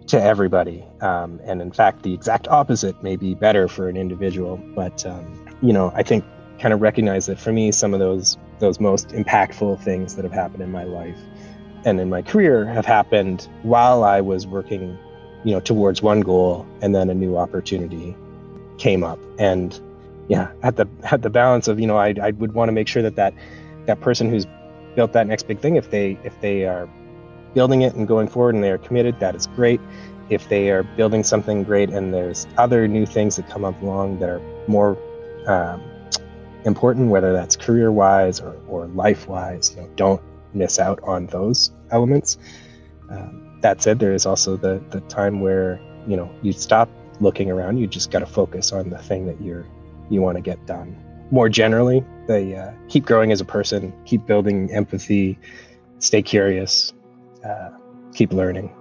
to 0.06 0.20
everybody 0.20 0.84
um, 1.00 1.40
and 1.44 1.62
in 1.62 1.70
fact 1.70 2.02
the 2.02 2.12
exact 2.12 2.48
opposite 2.48 3.00
may 3.02 3.14
be 3.14 3.34
better 3.34 3.68
for 3.68 3.88
an 3.88 3.96
individual 3.96 4.56
but 4.74 5.06
um, 5.06 5.46
you 5.62 5.72
know 5.72 5.92
i 5.94 6.02
think 6.02 6.24
kind 6.58 6.74
of 6.74 6.80
recognize 6.80 7.26
that 7.26 7.38
for 7.38 7.52
me 7.52 7.70
some 7.70 7.94
of 7.94 8.00
those 8.00 8.37
those 8.58 8.80
most 8.80 9.08
impactful 9.11 9.80
things 9.80 10.16
that 10.16 10.24
have 10.24 10.32
happened 10.32 10.62
in 10.62 10.72
my 10.72 10.84
life 10.84 11.18
and 11.84 12.00
in 12.00 12.08
my 12.08 12.20
career 12.20 12.64
have 12.64 12.87
happened 12.87 13.48
while 13.62 14.02
i 14.02 14.20
was 14.20 14.44
working 14.46 14.98
you 15.44 15.53
know 15.53 15.61
towards 15.61 16.03
one 16.03 16.20
goal 16.20 16.66
and 16.83 16.94
then 16.94 17.11
a 17.11 17.14
new 17.14 17.37
opportunity 17.37 18.16
came 18.79 19.05
up. 19.05 19.18
And 19.38 19.79
yeah 20.29 20.53
at 20.62 20.77
the 20.77 20.87
at 21.11 21.22
the 21.22 21.31
balance 21.31 21.68
of 21.68 21.81
you 21.81 21.87
know 21.87 21.96
i, 21.96 22.14
I 22.22 22.33
would 22.33 22.53
want 22.53 22.68
to 22.68 22.72
make 22.72 22.87
sure 22.87 23.03
that 23.03 23.16
that 23.16 23.33
that 23.87 23.98
person 24.03 24.29
who's 24.29 24.46
built 24.94 25.14
that 25.14 25.27
next 25.27 25.48
big 25.48 25.59
thing 25.59 25.77
if 25.77 25.90
they 25.90 26.18
if 26.22 26.38
they 26.42 26.66
are 26.66 26.87
building 27.55 27.83
it 27.83 27.94
and 27.94 28.07
going 28.07 28.29
forward 28.29 28.55
and 28.55 28.62
they 28.62 28.70
are 28.70 28.79
committed 28.79 29.18
that 29.20 29.35
is 29.35 29.46
great. 29.48 29.81
If 30.29 30.48
they 30.48 30.70
are 30.70 30.83
building 30.83 31.24
something 31.24 31.64
great 31.64 31.88
and 31.88 32.12
there's 32.12 32.46
other 32.59 32.87
new 32.87 33.07
things 33.07 33.37
that 33.37 33.48
come 33.48 33.64
up 33.64 33.81
along 33.81 34.18
that 34.18 34.29
are 34.29 34.42
more 34.66 34.98
um, 35.46 35.83
important 36.64 37.09
whether 37.09 37.33
that's 37.33 37.57
career 37.57 37.90
wise 37.90 38.40
or, 38.40 38.55
or 38.68 38.87
life 38.88 39.27
wise 39.27 39.74
you 39.74 39.83
know 39.83 39.88
don't 39.96 40.22
miss 40.55 40.79
out 40.79 41.01
on 41.03 41.27
those 41.27 41.72
elements. 41.90 42.37
Um, 43.11 43.47
that 43.61 43.83
said 43.83 43.99
there 43.99 44.14
is 44.14 44.27
also 44.27 44.57
the 44.57 44.83
the 44.90 45.01
time 45.03 45.40
where 45.40 45.81
you 46.07 46.16
know 46.16 46.31
you 46.42 46.53
stop 46.53 46.88
looking 47.21 47.51
around 47.51 47.79
you 47.79 47.87
just 47.87 48.11
got 48.11 48.21
to 48.21 48.27
focus 48.27 48.73
on 48.73 48.90
the 48.90 48.99
thing 48.99 49.27
that 49.27 49.40
you're 49.40 49.66
you 50.09 50.23
want 50.23 50.37
to 50.37 50.42
get 50.42 50.64
done 50.66 50.97
more 51.31 51.49
generally 51.49 52.05
they 52.29 52.55
uh, 52.55 52.71
keep 52.88 53.05
growing 53.07 53.33
as 53.33 53.40
a 53.40 53.44
person, 53.44 53.92
keep 54.05 54.25
building 54.27 54.71
empathy, 54.71 55.38
stay 55.99 56.23
curious, 56.23 56.92
uh, 57.44 57.71
keep 58.14 58.33
learning. 58.33 58.73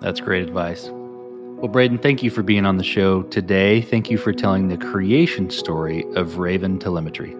That's 0.00 0.20
great 0.20 0.42
advice. 0.42 0.90
Well, 0.90 1.68
Braden, 1.68 1.98
thank 1.98 2.24
you 2.24 2.30
for 2.30 2.42
being 2.42 2.66
on 2.66 2.76
the 2.76 2.84
show 2.84 3.22
today. 3.22 3.80
Thank 3.80 4.10
you 4.10 4.18
for 4.18 4.32
telling 4.32 4.68
the 4.68 4.76
creation 4.76 5.48
story 5.48 6.04
of 6.16 6.38
Raven 6.38 6.80
Telemetry. 6.80 7.36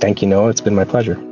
Thank 0.00 0.22
you, 0.22 0.28
Noah. 0.28 0.50
It's 0.50 0.60
been 0.60 0.76
my 0.76 0.84
pleasure. 0.84 1.31